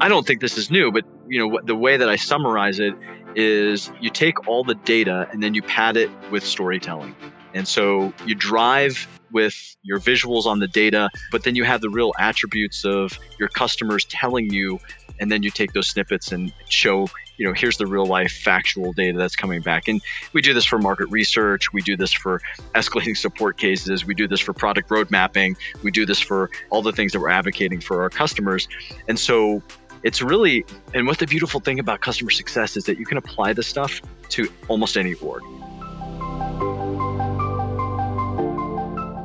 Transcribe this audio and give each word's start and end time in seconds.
I 0.00 0.08
don't 0.08 0.26
think 0.26 0.40
this 0.40 0.56
is 0.56 0.70
new, 0.70 0.92
but 0.92 1.04
you 1.26 1.40
know 1.40 1.60
the 1.64 1.74
way 1.74 1.96
that 1.96 2.08
I 2.08 2.16
summarize 2.16 2.78
it 2.78 2.94
is 3.34 3.90
you 4.00 4.08
take 4.10 4.46
all 4.48 4.64
the 4.64 4.74
data 4.74 5.28
and 5.32 5.42
then 5.42 5.54
you 5.54 5.62
pad 5.62 5.96
it 5.96 6.10
with 6.30 6.44
storytelling. 6.44 7.14
And 7.54 7.66
so 7.66 8.12
you 8.24 8.34
drive 8.34 9.08
with 9.32 9.76
your 9.82 9.98
visuals 9.98 10.46
on 10.46 10.58
the 10.58 10.68
data, 10.68 11.10
but 11.32 11.44
then 11.44 11.54
you 11.54 11.64
have 11.64 11.80
the 11.80 11.90
real 11.90 12.12
attributes 12.18 12.84
of 12.84 13.18
your 13.38 13.48
customers 13.48 14.04
telling 14.04 14.52
you, 14.52 14.78
and 15.20 15.30
then 15.30 15.42
you 15.42 15.50
take 15.50 15.72
those 15.72 15.88
snippets 15.88 16.32
and 16.32 16.52
show, 16.68 17.08
you 17.36 17.46
know, 17.46 17.52
here's 17.52 17.76
the 17.76 17.86
real 17.86 18.06
life 18.06 18.32
factual 18.32 18.92
data 18.92 19.16
that's 19.18 19.36
coming 19.36 19.60
back. 19.60 19.88
And 19.88 20.00
we 20.32 20.42
do 20.42 20.54
this 20.54 20.64
for 20.64 20.78
market 20.78 21.06
research, 21.10 21.72
we 21.72 21.82
do 21.82 21.96
this 21.96 22.12
for 22.12 22.40
escalating 22.74 23.16
support 23.16 23.58
cases, 23.58 24.04
we 24.04 24.14
do 24.14 24.26
this 24.26 24.40
for 24.40 24.52
product 24.52 24.90
road 24.90 25.10
mapping, 25.10 25.56
we 25.82 25.90
do 25.90 26.06
this 26.06 26.20
for 26.20 26.50
all 26.70 26.82
the 26.82 26.92
things 26.92 27.12
that 27.12 27.20
we're 27.20 27.28
advocating 27.28 27.80
for 27.80 28.02
our 28.02 28.10
customers. 28.10 28.68
And 29.08 29.18
so 29.18 29.62
it's 30.02 30.22
really, 30.22 30.64
and 30.94 31.06
what 31.06 31.18
the 31.18 31.26
beautiful 31.26 31.60
thing 31.60 31.78
about 31.78 32.00
customer 32.00 32.30
success 32.30 32.76
is 32.76 32.84
that 32.84 32.98
you 32.98 33.06
can 33.06 33.18
apply 33.18 33.52
this 33.52 33.66
stuff 33.66 34.00
to 34.30 34.48
almost 34.68 34.96
any 34.96 35.14
org. 35.14 35.42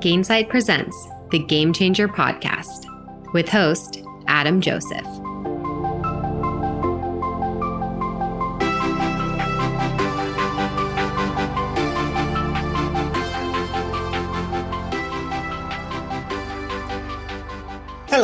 Gainsight 0.02 0.50
presents 0.50 1.08
the 1.30 1.38
Game 1.38 1.72
Changer 1.72 2.08
podcast 2.08 2.86
with 3.34 3.48
host 3.48 4.02
Adam 4.28 4.60
Joseph. 4.60 5.06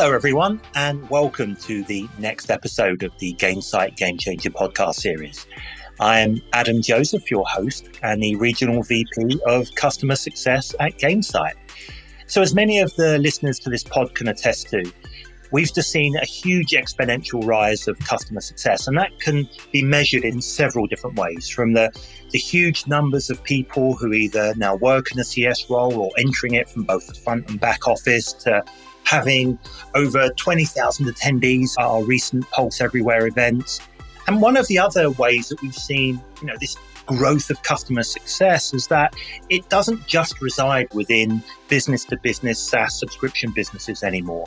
Hello, 0.00 0.14
everyone, 0.14 0.60
and 0.76 1.10
welcome 1.10 1.56
to 1.56 1.82
the 1.82 2.08
next 2.20 2.52
episode 2.52 3.02
of 3.02 3.10
the 3.18 3.34
Gainsight 3.34 3.96
Game 3.96 4.16
Changer 4.16 4.50
podcast 4.50 4.94
series. 4.94 5.44
I 5.98 6.20
am 6.20 6.40
Adam 6.52 6.80
Joseph, 6.80 7.28
your 7.32 7.44
host 7.44 7.88
and 8.04 8.22
the 8.22 8.36
Regional 8.36 8.84
VP 8.84 9.40
of 9.44 9.74
Customer 9.74 10.14
Success 10.14 10.72
at 10.78 10.96
Gainsight. 10.98 11.54
So, 12.28 12.42
as 12.42 12.54
many 12.54 12.78
of 12.78 12.94
the 12.94 13.18
listeners 13.18 13.58
to 13.58 13.70
this 13.70 13.82
pod 13.82 14.14
can 14.14 14.28
attest 14.28 14.68
to, 14.68 14.88
we've 15.50 15.74
just 15.74 15.90
seen 15.90 16.14
a 16.14 16.24
huge 16.24 16.70
exponential 16.74 17.44
rise 17.44 17.88
of 17.88 17.98
customer 17.98 18.40
success, 18.40 18.86
and 18.86 18.96
that 18.96 19.18
can 19.18 19.48
be 19.72 19.82
measured 19.82 20.22
in 20.22 20.40
several 20.40 20.86
different 20.86 21.16
ways 21.18 21.48
from 21.48 21.72
the, 21.72 21.90
the 22.30 22.38
huge 22.38 22.86
numbers 22.86 23.30
of 23.30 23.42
people 23.42 23.96
who 23.96 24.12
either 24.12 24.54
now 24.54 24.76
work 24.76 25.06
in 25.10 25.18
a 25.18 25.24
CS 25.24 25.68
role 25.68 25.98
or 25.98 26.12
entering 26.18 26.54
it 26.54 26.68
from 26.68 26.84
both 26.84 27.08
the 27.08 27.14
front 27.14 27.50
and 27.50 27.58
back 27.58 27.88
office 27.88 28.32
to 28.32 28.62
having 29.08 29.58
over 29.94 30.28
20,000 30.30 31.06
attendees 31.06 31.72
at 31.78 31.84
our 31.86 32.04
recent 32.04 32.48
Pulse 32.50 32.80
Everywhere 32.82 33.26
events. 33.26 33.80
And 34.26 34.42
one 34.42 34.58
of 34.58 34.68
the 34.68 34.78
other 34.78 35.10
ways 35.12 35.48
that 35.48 35.62
we've 35.62 35.74
seen, 35.74 36.20
you 36.42 36.46
know, 36.46 36.56
this 36.60 36.76
growth 37.06 37.48
of 37.48 37.62
customer 37.62 38.02
success 38.02 38.74
is 38.74 38.86
that 38.88 39.14
it 39.48 39.66
doesn't 39.70 40.06
just 40.06 40.42
reside 40.42 40.92
within 40.92 41.42
business 41.68 42.04
to 42.04 42.18
business 42.18 42.60
SaaS 42.60 42.98
subscription 42.98 43.50
businesses 43.50 44.02
anymore. 44.02 44.46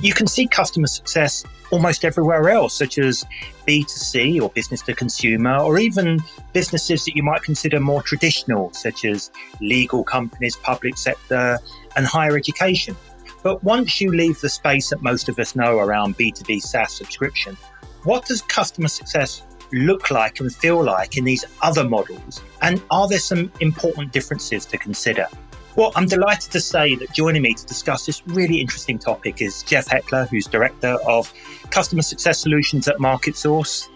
You 0.00 0.14
can 0.14 0.28
see 0.28 0.46
customer 0.46 0.86
success 0.86 1.44
almost 1.72 2.04
everywhere 2.04 2.48
else, 2.48 2.78
such 2.78 2.96
as 2.96 3.24
B2C 3.66 4.40
or 4.40 4.50
business 4.50 4.82
to 4.82 4.94
consumer, 4.94 5.58
or 5.58 5.78
even 5.78 6.20
businesses 6.52 7.04
that 7.06 7.16
you 7.16 7.24
might 7.24 7.42
consider 7.42 7.80
more 7.80 8.02
traditional, 8.02 8.72
such 8.72 9.04
as 9.04 9.32
legal 9.60 10.04
companies, 10.04 10.54
public 10.54 10.96
sector, 10.96 11.58
and 11.96 12.06
higher 12.06 12.36
education. 12.36 12.94
But 13.42 13.64
once 13.64 14.00
you 14.00 14.12
leave 14.12 14.40
the 14.40 14.50
space 14.50 14.90
that 14.90 15.02
most 15.02 15.28
of 15.28 15.38
us 15.38 15.56
know 15.56 15.78
around 15.78 16.18
B2B 16.18 16.60
SaaS 16.60 16.92
subscription, 16.92 17.56
what 18.04 18.26
does 18.26 18.42
customer 18.42 18.88
success 18.88 19.42
look 19.72 20.10
like 20.10 20.40
and 20.40 20.54
feel 20.54 20.82
like 20.82 21.16
in 21.16 21.24
these 21.24 21.44
other 21.62 21.88
models? 21.88 22.42
And 22.60 22.82
are 22.90 23.08
there 23.08 23.18
some 23.18 23.50
important 23.60 24.12
differences 24.12 24.66
to 24.66 24.78
consider? 24.78 25.26
Well, 25.76 25.92
I'm 25.94 26.06
delighted 26.06 26.50
to 26.52 26.60
say 26.60 26.96
that 26.96 27.12
joining 27.14 27.42
me 27.42 27.54
to 27.54 27.64
discuss 27.64 28.04
this 28.04 28.26
really 28.26 28.60
interesting 28.60 28.98
topic 28.98 29.40
is 29.40 29.62
Jeff 29.62 29.86
Heckler, 29.86 30.26
who's 30.26 30.46
Director 30.46 30.98
of 31.06 31.32
Customer 31.70 32.02
Success 32.02 32.40
Solutions 32.40 32.88
at 32.88 32.96
MarketSource. 32.96 33.88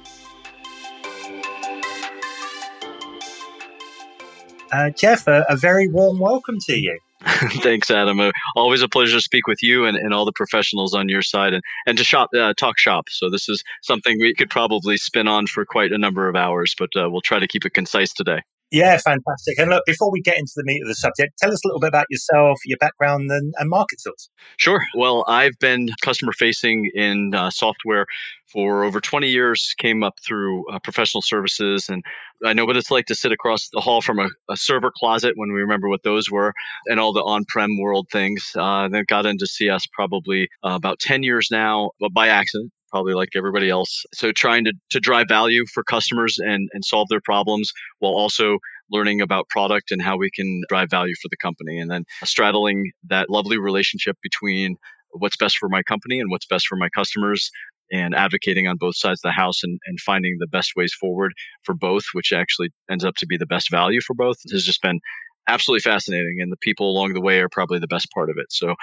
Uh, 4.72 4.90
Jeff, 4.90 5.26
a, 5.26 5.44
a 5.48 5.56
very 5.56 5.88
warm 5.88 6.18
welcome 6.18 6.58
to 6.60 6.76
you. 6.76 6.98
Thanks, 7.62 7.90
Adam. 7.90 8.20
Uh, 8.20 8.32
always 8.54 8.82
a 8.82 8.88
pleasure 8.88 9.16
to 9.16 9.20
speak 9.20 9.46
with 9.46 9.62
you 9.62 9.86
and, 9.86 9.96
and 9.96 10.12
all 10.12 10.24
the 10.24 10.32
professionals 10.32 10.94
on 10.94 11.08
your 11.08 11.22
side 11.22 11.54
and, 11.54 11.62
and 11.86 11.96
to 11.96 12.04
shop, 12.04 12.30
uh, 12.36 12.52
talk 12.54 12.78
shop. 12.78 13.08
So 13.08 13.30
this 13.30 13.48
is 13.48 13.62
something 13.82 14.18
we 14.18 14.34
could 14.34 14.50
probably 14.50 14.96
spin 14.96 15.26
on 15.26 15.46
for 15.46 15.64
quite 15.64 15.92
a 15.92 15.98
number 15.98 16.28
of 16.28 16.36
hours, 16.36 16.74
but 16.78 16.90
uh, 16.96 17.08
we'll 17.10 17.22
try 17.22 17.38
to 17.38 17.48
keep 17.48 17.64
it 17.64 17.74
concise 17.74 18.12
today. 18.12 18.42
Yeah, 18.74 18.96
fantastic. 18.96 19.56
And 19.60 19.70
look, 19.70 19.84
before 19.86 20.10
we 20.10 20.20
get 20.20 20.36
into 20.36 20.50
the 20.56 20.64
meat 20.64 20.82
of 20.82 20.88
the 20.88 20.96
subject, 20.96 21.38
tell 21.38 21.52
us 21.52 21.64
a 21.64 21.68
little 21.68 21.78
bit 21.78 21.86
about 21.86 22.06
yourself, 22.10 22.58
your 22.66 22.76
background, 22.78 23.30
and, 23.30 23.54
and 23.58 23.70
MarketSource. 23.70 24.28
Sure. 24.56 24.84
Well, 24.96 25.24
I've 25.28 25.56
been 25.60 25.90
customer 26.02 26.32
facing 26.32 26.90
in 26.92 27.36
uh, 27.36 27.50
software 27.50 28.06
for 28.48 28.82
over 28.82 29.00
20 29.00 29.28
years, 29.28 29.76
came 29.78 30.02
up 30.02 30.14
through 30.26 30.68
uh, 30.72 30.80
professional 30.80 31.22
services. 31.22 31.88
And 31.88 32.02
I 32.44 32.52
know 32.52 32.64
what 32.64 32.76
it's 32.76 32.90
like 32.90 33.06
to 33.06 33.14
sit 33.14 33.30
across 33.30 33.68
the 33.72 33.80
hall 33.80 34.02
from 34.02 34.18
a, 34.18 34.28
a 34.50 34.56
server 34.56 34.90
closet 34.90 35.34
when 35.36 35.52
we 35.52 35.60
remember 35.60 35.88
what 35.88 36.02
those 36.02 36.28
were 36.28 36.52
and 36.86 36.98
all 36.98 37.12
the 37.12 37.22
on 37.22 37.44
prem 37.44 37.78
world 37.78 38.08
things. 38.10 38.50
Uh, 38.56 38.88
then 38.88 39.04
got 39.06 39.24
into 39.24 39.46
CS 39.46 39.86
probably 39.92 40.48
uh, 40.64 40.70
about 40.70 40.98
10 40.98 41.22
years 41.22 41.46
now, 41.48 41.92
but 42.00 42.12
by 42.12 42.26
accident 42.26 42.72
probably 42.94 43.14
like 43.14 43.30
everybody 43.34 43.68
else. 43.68 44.04
So 44.14 44.30
trying 44.30 44.64
to, 44.66 44.72
to 44.90 45.00
drive 45.00 45.26
value 45.28 45.64
for 45.74 45.82
customers 45.82 46.38
and, 46.38 46.68
and 46.72 46.84
solve 46.84 47.08
their 47.08 47.20
problems 47.20 47.72
while 47.98 48.12
also 48.12 48.58
learning 48.88 49.20
about 49.20 49.48
product 49.48 49.90
and 49.90 50.00
how 50.00 50.16
we 50.16 50.30
can 50.30 50.62
drive 50.68 50.90
value 50.90 51.14
for 51.20 51.26
the 51.28 51.36
company. 51.36 51.80
And 51.80 51.90
then 51.90 52.04
straddling 52.22 52.92
that 53.08 53.30
lovely 53.30 53.58
relationship 53.58 54.16
between 54.22 54.76
what's 55.10 55.36
best 55.36 55.56
for 55.58 55.68
my 55.68 55.82
company 55.82 56.20
and 56.20 56.30
what's 56.30 56.46
best 56.46 56.68
for 56.68 56.76
my 56.76 56.88
customers 56.90 57.50
and 57.90 58.14
advocating 58.14 58.68
on 58.68 58.76
both 58.78 58.96
sides 58.96 59.18
of 59.24 59.28
the 59.28 59.32
house 59.32 59.64
and, 59.64 59.80
and 59.86 59.98
finding 59.98 60.36
the 60.38 60.46
best 60.46 60.74
ways 60.76 60.94
forward 60.94 61.32
for 61.64 61.74
both, 61.74 62.04
which 62.12 62.32
actually 62.32 62.68
ends 62.88 63.04
up 63.04 63.16
to 63.16 63.26
be 63.26 63.36
the 63.36 63.44
best 63.44 63.72
value 63.72 64.00
for 64.06 64.14
both, 64.14 64.36
has 64.52 64.62
just 64.62 64.82
been 64.82 65.00
absolutely 65.48 65.82
fascinating. 65.82 66.36
And 66.40 66.52
the 66.52 66.56
people 66.62 66.88
along 66.88 67.14
the 67.14 67.20
way 67.20 67.40
are 67.40 67.48
probably 67.48 67.80
the 67.80 67.88
best 67.88 68.06
part 68.14 68.30
of 68.30 68.36
it. 68.38 68.46
So 68.50 68.76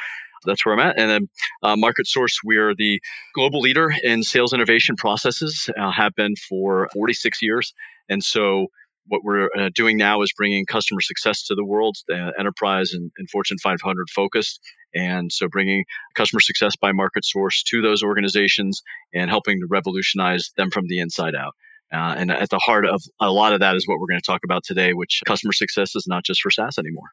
that's 0.45 0.65
where 0.65 0.73
I'm 0.73 0.79
at. 0.79 0.99
And 0.99 1.09
then 1.09 1.29
uh, 1.63 1.75
MarketSource, 1.75 2.35
we 2.43 2.57
are 2.57 2.73
the 2.75 3.01
global 3.35 3.59
leader 3.59 3.93
in 4.03 4.23
sales 4.23 4.53
innovation 4.53 4.95
processes, 4.95 5.69
uh, 5.79 5.91
have 5.91 6.13
been 6.15 6.35
for 6.49 6.89
46 6.93 7.41
years. 7.41 7.73
And 8.09 8.23
so 8.23 8.67
what 9.07 9.23
we're 9.23 9.49
uh, 9.57 9.69
doing 9.73 9.97
now 9.97 10.21
is 10.21 10.31
bringing 10.35 10.65
customer 10.65 11.01
success 11.01 11.43
to 11.43 11.55
the 11.55 11.65
world, 11.65 11.97
uh, 12.11 12.31
enterprise 12.39 12.93
and, 12.93 13.11
and, 13.17 13.29
Fortune 13.29 13.57
500 13.57 14.09
focused. 14.09 14.59
And 14.93 15.31
so 15.31 15.47
bringing 15.47 15.85
customer 16.15 16.39
success 16.39 16.75
by 16.79 16.91
MarketSource 16.91 17.63
to 17.69 17.81
those 17.81 18.03
organizations 18.03 18.81
and 19.13 19.29
helping 19.29 19.59
to 19.59 19.67
revolutionize 19.69 20.51
them 20.57 20.69
from 20.69 20.87
the 20.87 20.99
inside 20.99 21.35
out. 21.35 21.55
Uh, 21.93 22.15
and 22.17 22.31
at 22.31 22.49
the 22.49 22.59
heart 22.59 22.85
of 22.85 23.01
a 23.19 23.31
lot 23.31 23.53
of 23.53 23.59
that 23.59 23.75
is 23.75 23.87
what 23.87 23.99
we're 23.99 24.07
going 24.07 24.19
to 24.19 24.25
talk 24.25 24.41
about 24.45 24.63
today, 24.63 24.93
which 24.93 25.21
customer 25.25 25.51
success 25.51 25.95
is 25.95 26.05
not 26.07 26.23
just 26.23 26.41
for 26.41 26.49
SaaS 26.49 26.77
anymore. 26.77 27.09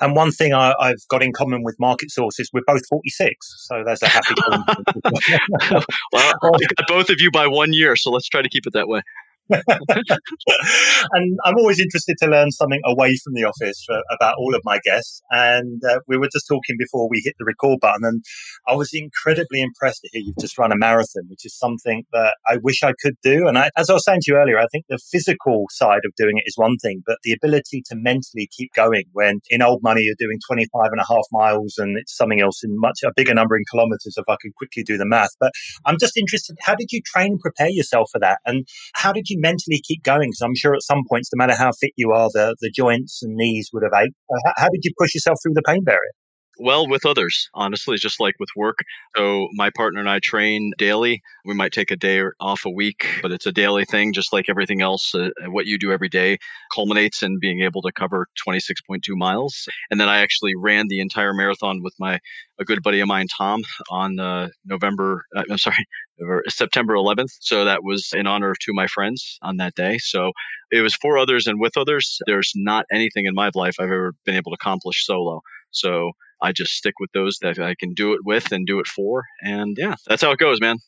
And 0.00 0.16
one 0.16 0.32
thing 0.32 0.52
I, 0.54 0.74
have 0.80 1.06
got 1.08 1.22
in 1.22 1.32
common 1.32 1.62
with 1.62 1.76
MarketSource 1.78 2.38
is 2.40 2.50
we're 2.52 2.62
both 2.66 2.86
46. 2.86 3.66
So 3.68 3.82
that's 3.84 4.02
a 4.02 4.08
happy 4.08 4.34
well, 5.72 5.82
I 6.12 6.32
got 6.42 6.88
both 6.88 7.10
of 7.10 7.20
you 7.20 7.30
by 7.30 7.46
one 7.46 7.72
year. 7.72 7.96
So 7.96 8.10
let's 8.10 8.28
try 8.28 8.42
to 8.42 8.48
keep 8.48 8.66
it 8.66 8.72
that 8.72 8.88
way. 8.88 9.02
and 11.12 11.38
I'm 11.44 11.56
always 11.56 11.80
interested 11.80 12.16
to 12.18 12.26
learn 12.26 12.50
something 12.50 12.80
away 12.84 13.16
from 13.22 13.34
the 13.34 13.44
office 13.44 13.82
for, 13.84 14.00
about 14.10 14.34
all 14.38 14.54
of 14.54 14.62
my 14.64 14.78
guests. 14.84 15.22
And 15.30 15.82
uh, 15.84 16.00
we 16.08 16.16
were 16.16 16.28
just 16.32 16.46
talking 16.48 16.76
before 16.78 17.08
we 17.08 17.22
hit 17.24 17.34
the 17.38 17.44
record 17.44 17.80
button, 17.80 18.04
and 18.04 18.24
I 18.68 18.74
was 18.74 18.90
incredibly 18.92 19.60
impressed 19.60 20.02
to 20.02 20.08
hear 20.12 20.22
you've 20.24 20.38
just 20.40 20.58
run 20.58 20.72
a 20.72 20.76
marathon, 20.76 21.24
which 21.28 21.44
is 21.44 21.56
something 21.56 22.04
that 22.12 22.36
I 22.48 22.58
wish 22.62 22.82
I 22.82 22.92
could 23.02 23.16
do. 23.22 23.48
And 23.48 23.58
I, 23.58 23.70
as 23.76 23.90
I 23.90 23.94
was 23.94 24.04
saying 24.04 24.20
to 24.22 24.32
you 24.32 24.38
earlier, 24.38 24.58
I 24.58 24.66
think 24.72 24.86
the 24.88 24.98
physical 25.10 25.66
side 25.70 26.02
of 26.04 26.12
doing 26.16 26.38
it 26.38 26.44
is 26.46 26.54
one 26.56 26.76
thing, 26.78 27.02
but 27.06 27.18
the 27.22 27.32
ability 27.32 27.82
to 27.86 27.96
mentally 27.96 28.48
keep 28.56 28.72
going 28.74 29.04
when 29.12 29.40
in 29.48 29.62
old 29.62 29.82
money 29.82 30.02
you're 30.02 30.14
doing 30.18 30.38
25 30.46 30.88
and 30.92 31.00
a 31.00 31.04
half 31.08 31.24
miles 31.32 31.74
and 31.78 31.96
it's 31.98 32.16
something 32.16 32.40
else 32.40 32.62
in 32.62 32.78
much 32.78 33.00
a 33.04 33.12
bigger 33.14 33.34
number 33.34 33.56
in 33.56 33.64
kilometers 33.70 34.14
if 34.16 34.24
I 34.28 34.36
could 34.40 34.54
quickly 34.54 34.82
do 34.82 34.96
the 34.96 35.06
math. 35.06 35.30
But 35.38 35.52
I'm 35.84 35.96
just 35.98 36.16
interested, 36.16 36.56
how 36.60 36.74
did 36.74 36.92
you 36.92 37.00
train 37.04 37.32
and 37.32 37.40
prepare 37.40 37.68
yourself 37.68 38.08
for 38.12 38.18
that? 38.20 38.38
And 38.46 38.66
how 38.94 39.12
did 39.12 39.28
you 39.28 39.39
mentally 39.40 39.80
keep 39.82 40.02
going? 40.02 40.28
Because 40.30 40.42
I'm 40.42 40.54
sure 40.54 40.74
at 40.74 40.82
some 40.82 41.02
points, 41.08 41.30
no 41.34 41.44
matter 41.44 41.56
how 41.56 41.72
fit 41.80 41.92
you 41.96 42.12
are, 42.12 42.28
the, 42.32 42.54
the 42.60 42.70
joints 42.70 43.20
and 43.22 43.34
knees 43.34 43.70
would 43.72 43.82
have 43.82 43.92
ached. 43.94 44.14
How, 44.44 44.52
how 44.56 44.68
did 44.68 44.84
you 44.84 44.92
push 44.98 45.14
yourself 45.14 45.38
through 45.42 45.54
the 45.54 45.62
pain 45.66 45.82
barrier? 45.84 46.12
Well, 46.62 46.86
with 46.86 47.06
others, 47.06 47.48
honestly, 47.54 47.96
just 47.96 48.20
like 48.20 48.34
with 48.38 48.50
work. 48.54 48.80
So, 49.16 49.48
my 49.54 49.70
partner 49.70 49.98
and 49.98 50.10
I 50.10 50.18
train 50.18 50.72
daily. 50.76 51.22
We 51.46 51.54
might 51.54 51.72
take 51.72 51.90
a 51.90 51.96
day 51.96 52.22
off 52.38 52.66
a 52.66 52.70
week, 52.70 53.06
but 53.22 53.32
it's 53.32 53.46
a 53.46 53.52
daily 53.52 53.86
thing, 53.86 54.12
just 54.12 54.30
like 54.30 54.44
everything 54.50 54.82
else. 54.82 55.14
Uh, 55.14 55.30
what 55.46 55.64
you 55.64 55.78
do 55.78 55.90
every 55.90 56.10
day 56.10 56.36
culminates 56.74 57.22
in 57.22 57.38
being 57.40 57.62
able 57.62 57.80
to 57.80 57.92
cover 57.92 58.26
26.2 58.46 59.00
miles. 59.16 59.66
And 59.90 59.98
then 59.98 60.10
I 60.10 60.18
actually 60.18 60.52
ran 60.54 60.88
the 60.88 61.00
entire 61.00 61.32
marathon 61.32 61.82
with 61.82 61.94
my 61.98 62.18
a 62.58 62.64
good 62.66 62.82
buddy 62.82 63.00
of 63.00 63.08
mine, 63.08 63.26
Tom, 63.38 63.62
on 63.90 64.20
uh, 64.20 64.48
November. 64.66 65.24
Uh, 65.34 65.44
I'm 65.50 65.56
sorry, 65.56 65.86
September 66.48 66.94
11th. 66.94 67.38
So 67.40 67.64
that 67.64 67.82
was 67.84 68.10
in 68.12 68.26
honor 68.26 68.50
of 68.50 68.58
two 68.58 68.72
of 68.72 68.76
my 68.76 68.86
friends 68.86 69.38
on 69.40 69.56
that 69.56 69.74
day. 69.76 69.96
So 69.96 70.32
it 70.70 70.82
was 70.82 70.94
for 70.96 71.16
others 71.16 71.46
and 71.46 71.58
with 71.58 71.78
others. 71.78 72.18
There's 72.26 72.52
not 72.54 72.84
anything 72.92 73.24
in 73.24 73.34
my 73.34 73.50
life 73.54 73.76
I've 73.80 73.86
ever 73.86 74.12
been 74.26 74.36
able 74.36 74.52
to 74.52 74.56
accomplish 74.60 75.06
solo. 75.06 75.40
So 75.70 76.12
I 76.42 76.52
just 76.52 76.72
stick 76.72 76.94
with 76.98 77.10
those 77.12 77.38
that 77.42 77.58
I 77.58 77.74
can 77.78 77.92
do 77.94 78.12
it 78.12 78.20
with 78.24 78.52
and 78.52 78.66
do 78.66 78.80
it 78.80 78.86
for. 78.86 79.24
And 79.42 79.76
yeah, 79.78 79.96
that's 80.06 80.22
how 80.22 80.30
it 80.32 80.38
goes, 80.38 80.60
man. 80.60 80.78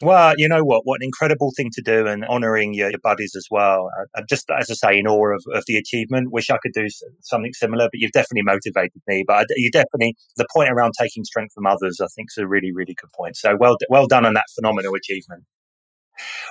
Well, 0.00 0.34
you 0.38 0.48
know 0.48 0.62
what? 0.62 0.82
What 0.84 1.00
an 1.00 1.04
incredible 1.04 1.52
thing 1.56 1.70
to 1.72 1.82
do 1.82 2.06
and 2.06 2.24
honoring 2.24 2.72
your, 2.72 2.88
your 2.88 3.00
buddies 3.02 3.34
as 3.36 3.48
well. 3.50 3.90
Uh, 3.98 4.04
I'm 4.14 4.26
just, 4.28 4.48
as 4.56 4.70
I 4.70 4.74
say, 4.74 4.98
in 4.98 5.08
awe 5.08 5.34
of, 5.34 5.42
of 5.52 5.64
the 5.66 5.76
achievement. 5.76 6.30
Wish 6.30 6.50
I 6.50 6.58
could 6.62 6.72
do 6.72 6.86
something 7.22 7.52
similar, 7.52 7.86
but 7.86 7.98
you've 7.98 8.12
definitely 8.12 8.42
motivated 8.44 9.02
me. 9.08 9.24
But 9.26 9.46
you 9.56 9.72
definitely, 9.72 10.14
the 10.36 10.46
point 10.54 10.70
around 10.70 10.92
taking 10.96 11.24
strength 11.24 11.52
from 11.52 11.66
others, 11.66 12.00
I 12.00 12.06
think 12.14 12.28
is 12.30 12.38
a 12.38 12.46
really, 12.46 12.70
really 12.72 12.94
good 12.94 13.10
point. 13.12 13.36
So 13.36 13.56
well, 13.58 13.76
well 13.90 14.06
done 14.06 14.24
on 14.24 14.34
that 14.34 14.46
phenomenal 14.54 14.94
achievement. 14.94 15.44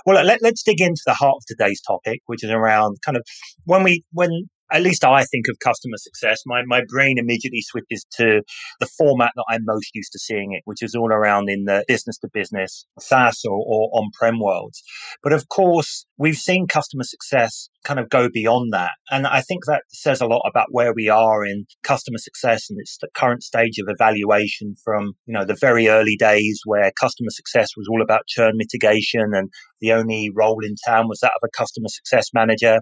Well, 0.06 0.22
let, 0.26 0.44
us 0.44 0.64
dig 0.64 0.82
into 0.82 1.02
the 1.06 1.14
heart 1.14 1.36
of 1.38 1.46
today's 1.46 1.82
topic, 1.82 2.22
which 2.26 2.44
is 2.44 2.52
around 2.52 2.98
kind 3.02 3.18
of 3.18 3.24
when 3.64 3.84
we, 3.84 4.04
when 4.12 4.50
at 4.72 4.82
least 4.82 5.04
I 5.04 5.24
think 5.24 5.48
of 5.48 5.60
customer 5.60 5.98
success, 5.98 6.42
my, 6.46 6.64
my 6.66 6.82
brain 6.88 7.18
immediately 7.18 7.62
switches 7.62 8.06
to 8.18 8.42
the 8.80 8.86
format 8.98 9.32
that 9.36 9.46
I'm 9.50 9.66
most 9.66 9.92
used 9.94 10.12
to 10.14 10.20
seeing 10.20 10.54
it, 10.54 10.62
which 10.66 10.84
is 10.84 10.96
all 10.96 11.12
around 11.12 11.50
in 11.50 11.66
the 11.66 11.84
business 11.88 12.18
to 12.20 12.30
business 12.34 12.86
SaaS 13.00 13.44
or, 13.46 13.64
or 13.66 13.90
on 13.94 14.10
prem 14.18 14.40
worlds. 14.40 14.84
But 15.24 15.34
of 15.34 15.48
course, 15.50 16.06
we've 16.18 16.36
seen 16.36 16.68
customer 16.68 17.04
success 17.04 17.70
kind 17.84 18.00
of 18.00 18.10
go 18.10 18.30
beyond 18.30 18.74
that. 18.74 18.92
And 19.10 19.26
I 19.26 19.42
think 19.42 19.66
that 19.66 19.84
says 19.90 20.20
a 20.20 20.28
lot 20.28 20.42
about 20.46 20.68
where 20.72 20.94
we 20.94 21.08
are 21.08 21.46
in 21.46 21.66
customer 21.84 22.18
success 22.18 22.70
and 22.70 22.80
its 22.80 22.98
the 23.00 23.08
current 23.14 23.44
stage 23.44 23.78
of 23.80 23.88
evaluation 23.88 24.76
from, 24.84 25.14
you 25.26 25.34
know, 25.34 25.46
the 25.46 25.58
very 25.60 25.88
early 25.88 26.18
days 26.18 26.62
where 26.66 26.92
customer 27.00 27.30
success 27.30 27.70
was 27.78 27.88
all 27.90 28.02
about 28.02 28.28
churn 28.28 28.54
mitigation 28.56 29.34
and 29.34 29.50
the 29.80 29.94
only 29.94 30.30
role 30.36 30.64
in 30.64 30.76
town 30.86 31.08
was 31.08 31.20
that 31.20 31.32
of 31.42 31.48
a 31.48 31.58
customer 31.58 31.88
success 31.88 32.28
manager 32.34 32.82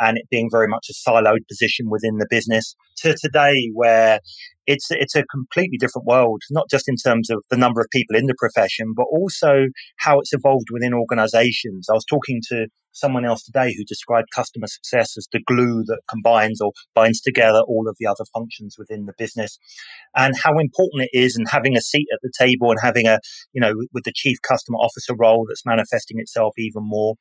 and 0.00 0.18
it 0.18 0.26
being 0.30 0.48
very 0.50 0.66
much 0.66 0.88
a 0.90 0.94
siloed 0.94 1.46
position 1.48 1.88
within 1.88 2.16
the 2.18 2.26
business. 2.28 2.74
To 2.98 3.14
today 3.14 3.70
where 3.72 4.20
it's 4.66 4.90
it's 4.90 5.14
a 5.14 5.24
completely 5.24 5.78
different 5.78 6.06
world, 6.06 6.42
not 6.50 6.68
just 6.70 6.88
in 6.88 6.96
terms 6.96 7.30
of 7.30 7.42
the 7.50 7.56
number 7.56 7.80
of 7.80 7.86
people 7.92 8.16
in 8.16 8.26
the 8.26 8.34
profession, 8.38 8.92
but 8.96 9.06
also 9.10 9.66
how 9.98 10.20
it's 10.20 10.32
evolved 10.32 10.68
within 10.72 10.94
organizations. 10.94 11.88
I 11.90 11.94
was 11.94 12.04
talking 12.04 12.40
to 12.48 12.66
someone 12.92 13.24
else 13.24 13.42
today 13.42 13.74
who 13.76 13.84
described 13.84 14.28
customer 14.34 14.66
success 14.66 15.16
as 15.16 15.28
the 15.32 15.40
glue 15.46 15.84
that 15.86 16.00
combines 16.08 16.60
or 16.60 16.72
binds 16.94 17.20
together 17.20 17.60
all 17.68 17.88
of 17.88 17.96
the 17.98 18.06
other 18.06 18.24
functions 18.32 18.76
within 18.78 19.06
the 19.06 19.12
business 19.18 19.58
and 20.16 20.34
how 20.36 20.58
important 20.58 21.02
it 21.02 21.16
is 21.16 21.36
and 21.36 21.48
having 21.48 21.76
a 21.76 21.80
seat 21.80 22.06
at 22.12 22.18
the 22.22 22.32
table 22.36 22.70
and 22.70 22.80
having 22.82 23.06
a 23.06 23.18
you 23.52 23.60
know 23.60 23.74
with 23.92 24.04
the 24.04 24.12
chief 24.14 24.38
customer 24.42 24.78
officer 24.78 25.14
role 25.14 25.46
that's 25.48 25.64
manifesting 25.64 26.18
itself 26.18 26.52
even 26.58 26.82
more 26.84 27.14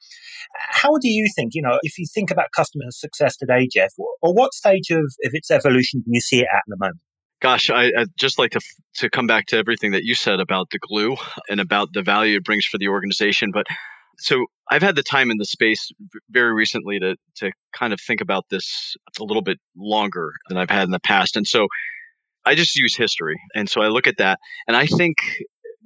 how 0.56 0.92
do 1.02 1.08
you 1.08 1.28
think 1.36 1.52
you 1.54 1.62
know 1.62 1.80
if 1.84 1.98
you 1.98 2.06
think 2.14 2.32
about 2.32 2.48
customer 2.56 2.86
success 2.90 3.38
today 3.38 3.68
jeff 3.72 3.94
or 4.22 4.34
what 4.34 4.54
stage 4.54 4.90
of, 4.90 5.00
of 5.00 5.32
its 5.34 5.52
evolution 5.52 6.02
do 6.02 6.08
you 6.08 6.22
see 6.22 6.40
it 6.40 6.48
at 6.54 6.64
the 6.68 6.78
moment 6.78 7.00
Gosh, 7.42 7.70
I, 7.70 7.92
would 7.96 8.10
just 8.18 8.38
like 8.38 8.52
to 8.52 8.60
to 8.96 9.10
come 9.10 9.28
back 9.28 9.46
to 9.48 9.58
everything 9.58 9.92
that 9.92 10.04
you 10.04 10.14
said 10.16 10.40
about 10.40 10.72
the 10.72 10.80
glue 10.80 11.16
and 11.50 11.60
about 11.60 11.94
the 11.94 12.02
value 12.02 12.38
it 12.38 12.44
brings 12.44 12.66
for 12.66 12.78
the 12.78 12.90
organization. 12.90 13.52
But 13.52 13.66
so 14.18 14.46
I've 14.72 14.82
had 14.82 14.96
the 14.96 15.04
time 15.04 15.32
in 15.32 15.38
the 15.38 15.46
space 15.46 15.90
very 16.30 16.54
recently 16.54 17.00
to 17.00 17.16
to 17.38 17.52
kind 17.74 17.94
of 17.94 18.02
think 18.02 18.20
about 18.20 18.46
this 18.50 18.96
a 19.20 19.24
little 19.24 19.42
bit 19.42 19.60
longer 19.78 20.34
than 20.50 20.58
I've 20.58 20.70
had 20.70 20.84
in 20.84 20.92
the 20.92 21.00
past, 21.00 21.38
and 21.38 21.48
so 21.48 21.68
I 22.46 22.56
just 22.56 22.76
use 22.76 22.96
history, 22.96 23.40
and 23.56 23.70
so 23.70 23.82
I 23.82 23.88
look 23.88 24.08
at 24.08 24.18
that, 24.18 24.40
and 24.68 24.76
I 24.76 24.86
think 24.86 25.18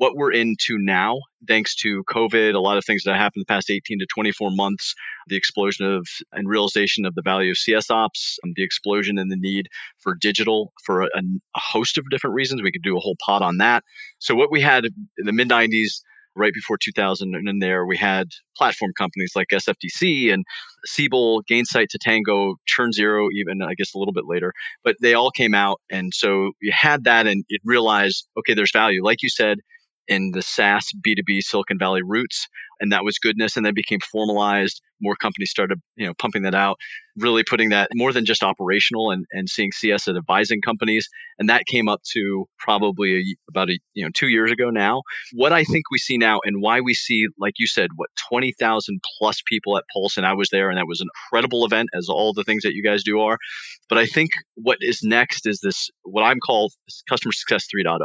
what 0.04 0.18
we're 0.18 0.34
into 0.34 0.78
now, 0.78 1.18
thanks 1.48 1.74
to 1.76 2.04
COVID, 2.10 2.56
a 2.56 2.60
lot 2.60 2.78
of 2.78 2.84
things 2.84 3.04
that 3.04 3.16
happened 3.16 3.38
in 3.38 3.46
the 3.48 3.54
past 3.54 3.72
18 3.72 4.00
to 4.00 4.06
24 4.14 4.52
months, 4.52 4.94
the 5.28 5.38
explosion 5.38 5.86
of 5.86 6.06
and 6.34 6.50
realization 6.50 7.06
of 7.06 7.16
the 7.16 7.22
value 7.22 7.52
of 7.52 7.58
CS 7.58 7.90
ops, 7.90 8.38
um, 8.44 8.52
the 8.58 8.64
explosion 8.64 9.18
in 9.18 9.30
the 9.30 9.38
need 9.38 9.70
for 10.00 10.14
digital 10.14 10.74
for 10.84 11.04
a, 11.04 11.08
a 11.16 11.22
host 11.56 11.98
of 11.98 12.04
different 12.10 12.34
reasons. 12.34 12.62
We 12.62 12.74
could 12.74 12.84
do 12.84 12.98
a 12.98 13.00
whole 13.00 13.16
pod 13.26 13.42
on 13.42 13.60
that. 13.60 13.86
So, 14.20 14.36
what 14.36 14.52
we 14.52 14.60
had 14.60 14.84
in 14.84 15.26
the 15.26 15.32
mid 15.32 15.48
90s, 15.48 16.02
right 16.36 16.54
before 16.54 16.78
2000 16.78 17.36
and 17.36 17.48
in 17.48 17.60
there 17.60 17.86
we 17.86 17.96
had 17.96 18.28
platform 18.58 18.92
companies 18.98 19.34
like 19.36 19.46
sfdc 19.54 20.34
and 20.34 20.44
siebel 20.84 21.44
gainsight 21.44 21.86
Totango 21.94 22.56
churn 22.66 22.92
zero 22.92 23.28
even 23.32 23.62
i 23.62 23.76
guess 23.76 23.94
a 23.94 24.00
little 24.00 24.14
bit 24.14 24.24
later 24.26 24.52
but 24.84 24.96
they 25.00 25.14
all 25.14 25.30
came 25.30 25.54
out 25.54 25.80
and 25.92 26.12
so 26.12 26.50
you 26.60 26.72
had 26.74 27.04
that 27.04 27.28
and 27.28 27.46
it 27.50 27.62
realized 27.64 28.28
okay 28.36 28.56
there's 28.56 28.72
value 28.72 29.04
like 29.04 29.22
you 29.22 29.30
said 29.30 29.60
in 30.08 30.32
the 30.32 30.42
SaaS 30.42 30.90
B2B 31.06 31.42
Silicon 31.42 31.80
Valley 31.80 32.02
roots. 32.04 32.48
And 32.80 32.92
that 32.92 33.06
was 33.06 33.18
goodness. 33.18 33.56
And 33.56 33.66
then 33.66 33.74
became 33.74 34.00
formalized. 34.00 34.82
More 35.02 35.16
companies 35.16 35.50
started, 35.50 35.80
you 35.96 36.06
know, 36.06 36.14
pumping 36.18 36.44
that 36.44 36.56
out, 36.56 36.78
really 37.18 37.44
putting 37.44 37.70
that 37.70 37.90
more 37.94 38.12
than 38.12 38.26
just 38.26 38.44
operational 38.44 39.12
and, 39.12 39.26
and 39.32 39.50
seeing 39.50 39.72
CS 39.72 40.08
as 40.08 40.16
advising 40.18 40.62
companies. 40.62 41.08
And 41.40 41.50
that 41.50 41.66
came 41.66 41.88
up 41.88 42.02
to 42.14 42.46
probably 42.60 43.18
a, 43.18 43.24
about 43.50 43.70
a, 43.70 43.80
you 43.94 44.04
know, 44.04 44.10
two 44.14 44.28
years 44.28 44.52
ago 44.52 44.70
now. 44.70 45.02
What 45.34 45.54
I 45.54 45.64
think 45.64 45.86
we 45.92 45.98
see 45.98 46.18
now 46.18 46.40
and 46.44 46.62
why 46.62 46.82
we 46.82 46.94
see, 46.94 47.28
like 47.38 47.54
you 47.58 47.68
said, 47.68 47.90
what, 47.96 48.10
20,000 48.30 49.00
plus 49.18 49.42
people 49.46 49.78
at 49.78 49.84
Pulse. 49.94 50.18
And 50.18 50.26
I 50.26 50.34
was 50.34 50.50
there 50.52 50.70
and 50.70 50.78
that 50.78 50.88
was 50.88 51.02
an 51.02 51.08
incredible 51.16 51.66
event 51.66 51.90
as 51.94 52.08
all 52.10 52.34
the 52.34 52.44
things 52.44 52.64
that 52.64 52.74
you 52.74 52.84
guys 52.84 53.04
do 53.04 53.20
are. 53.20 53.38
But 53.90 53.98
I 53.98 54.06
think 54.06 54.32
what 54.56 54.78
is 54.82 55.02
next 55.04 55.46
is 55.46 55.60
this, 55.62 55.90
what 56.04 56.24
I'm 56.24 56.40
called 56.40 56.74
customer 57.10 57.32
success 57.34 57.68
3.0 57.74 58.00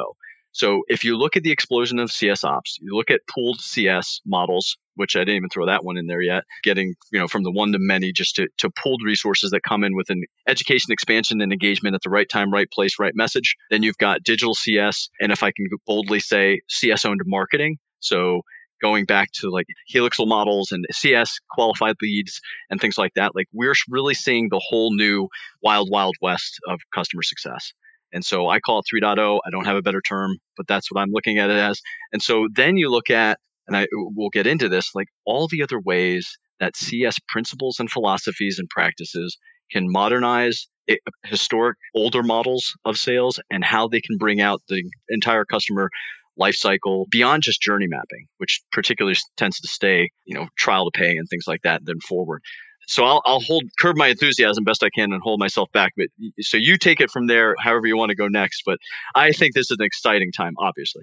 so 0.58 0.82
if 0.88 1.04
you 1.04 1.16
look 1.16 1.36
at 1.36 1.44
the 1.44 1.52
explosion 1.52 2.00
of 2.00 2.10
CS 2.10 2.42
ops, 2.42 2.78
you 2.80 2.92
look 2.96 3.12
at 3.12 3.20
pooled 3.32 3.60
CS 3.60 4.20
models, 4.26 4.76
which 4.96 5.14
I 5.14 5.20
didn't 5.20 5.36
even 5.36 5.50
throw 5.50 5.66
that 5.66 5.84
one 5.84 5.96
in 5.96 6.08
there 6.08 6.20
yet, 6.20 6.42
getting, 6.64 6.96
you 7.12 7.20
know, 7.20 7.28
from 7.28 7.44
the 7.44 7.52
one 7.52 7.70
to 7.70 7.78
many 7.78 8.10
just 8.10 8.34
to, 8.36 8.48
to 8.58 8.68
pooled 8.68 9.00
resources 9.04 9.52
that 9.52 9.62
come 9.62 9.84
in 9.84 9.94
with 9.94 10.10
an 10.10 10.24
education 10.48 10.90
expansion 10.90 11.40
and 11.40 11.52
engagement 11.52 11.94
at 11.94 12.02
the 12.02 12.10
right 12.10 12.28
time, 12.28 12.52
right 12.52 12.68
place, 12.72 12.98
right 12.98 13.14
message. 13.14 13.54
Then 13.70 13.84
you've 13.84 13.98
got 13.98 14.24
digital 14.24 14.52
CS. 14.52 15.08
And 15.20 15.30
if 15.30 15.44
I 15.44 15.52
can 15.52 15.68
boldly 15.86 16.18
say 16.18 16.60
CS 16.68 17.04
owned 17.04 17.20
marketing. 17.24 17.78
So 18.00 18.42
going 18.82 19.04
back 19.04 19.30
to 19.34 19.50
like 19.50 19.66
helixal 19.92 20.26
models 20.26 20.72
and 20.72 20.84
CS 20.90 21.38
qualified 21.52 21.94
leads 22.02 22.40
and 22.68 22.80
things 22.80 22.98
like 22.98 23.12
that, 23.14 23.36
like 23.36 23.46
we're 23.52 23.74
really 23.88 24.14
seeing 24.14 24.48
the 24.48 24.60
whole 24.68 24.92
new 24.92 25.28
wild, 25.62 25.88
wild 25.88 26.16
west 26.20 26.58
of 26.66 26.80
customer 26.92 27.22
success. 27.22 27.72
And 28.12 28.24
so 28.24 28.48
I 28.48 28.60
call 28.60 28.80
it 28.80 28.86
3.0. 28.92 29.40
I 29.46 29.50
don't 29.50 29.66
have 29.66 29.76
a 29.76 29.82
better 29.82 30.00
term, 30.00 30.36
but 30.56 30.66
that's 30.66 30.90
what 30.90 31.00
I'm 31.00 31.10
looking 31.10 31.38
at 31.38 31.50
it 31.50 31.56
as. 31.56 31.80
And 32.12 32.22
so 32.22 32.48
then 32.54 32.76
you 32.76 32.90
look 32.90 33.10
at, 33.10 33.38
and 33.66 33.76
I 33.76 33.86
will 33.92 34.30
get 34.30 34.46
into 34.46 34.68
this, 34.68 34.94
like 34.94 35.08
all 35.26 35.46
the 35.48 35.62
other 35.62 35.80
ways 35.80 36.28
that 36.60 36.76
CS 36.76 37.16
principles 37.28 37.78
and 37.78 37.90
philosophies 37.90 38.58
and 38.58 38.68
practices 38.70 39.36
can 39.70 39.90
modernize 39.90 40.66
eh, 40.88 40.96
historic 41.26 41.76
older 41.94 42.22
models 42.22 42.72
of 42.84 42.96
sales 42.96 43.38
and 43.50 43.64
how 43.64 43.86
they 43.86 44.00
can 44.00 44.16
bring 44.16 44.40
out 44.40 44.62
the 44.68 44.82
entire 45.10 45.44
customer 45.44 45.90
life 46.36 46.54
cycle 46.54 47.06
beyond 47.10 47.42
just 47.42 47.60
journey 47.60 47.86
mapping, 47.88 48.26
which 48.38 48.62
particularly 48.72 49.16
tends 49.36 49.60
to 49.60 49.68
stay, 49.68 50.08
you 50.24 50.34
know, 50.34 50.46
trial 50.56 50.90
to 50.90 50.98
pay 50.98 51.16
and 51.16 51.28
things 51.28 51.44
like 51.46 51.60
that, 51.62 51.82
then 51.84 52.00
forward 52.00 52.40
so 52.88 53.04
I'll, 53.04 53.22
I'll 53.24 53.40
hold 53.40 53.64
curb 53.78 53.96
my 53.96 54.08
enthusiasm 54.08 54.64
best 54.64 54.82
I 54.82 54.88
can 54.88 55.12
and 55.12 55.20
hold 55.22 55.38
myself 55.38 55.70
back. 55.72 55.92
But 55.96 56.06
so 56.40 56.56
you 56.56 56.76
take 56.78 57.00
it 57.00 57.10
from 57.10 57.26
there, 57.26 57.54
however 57.60 57.86
you 57.86 57.96
want 57.96 58.10
to 58.10 58.16
go 58.16 58.28
next. 58.28 58.62
But 58.64 58.78
I 59.14 59.32
think 59.32 59.54
this 59.54 59.70
is 59.70 59.76
an 59.78 59.84
exciting 59.84 60.32
time, 60.32 60.54
obviously. 60.58 61.02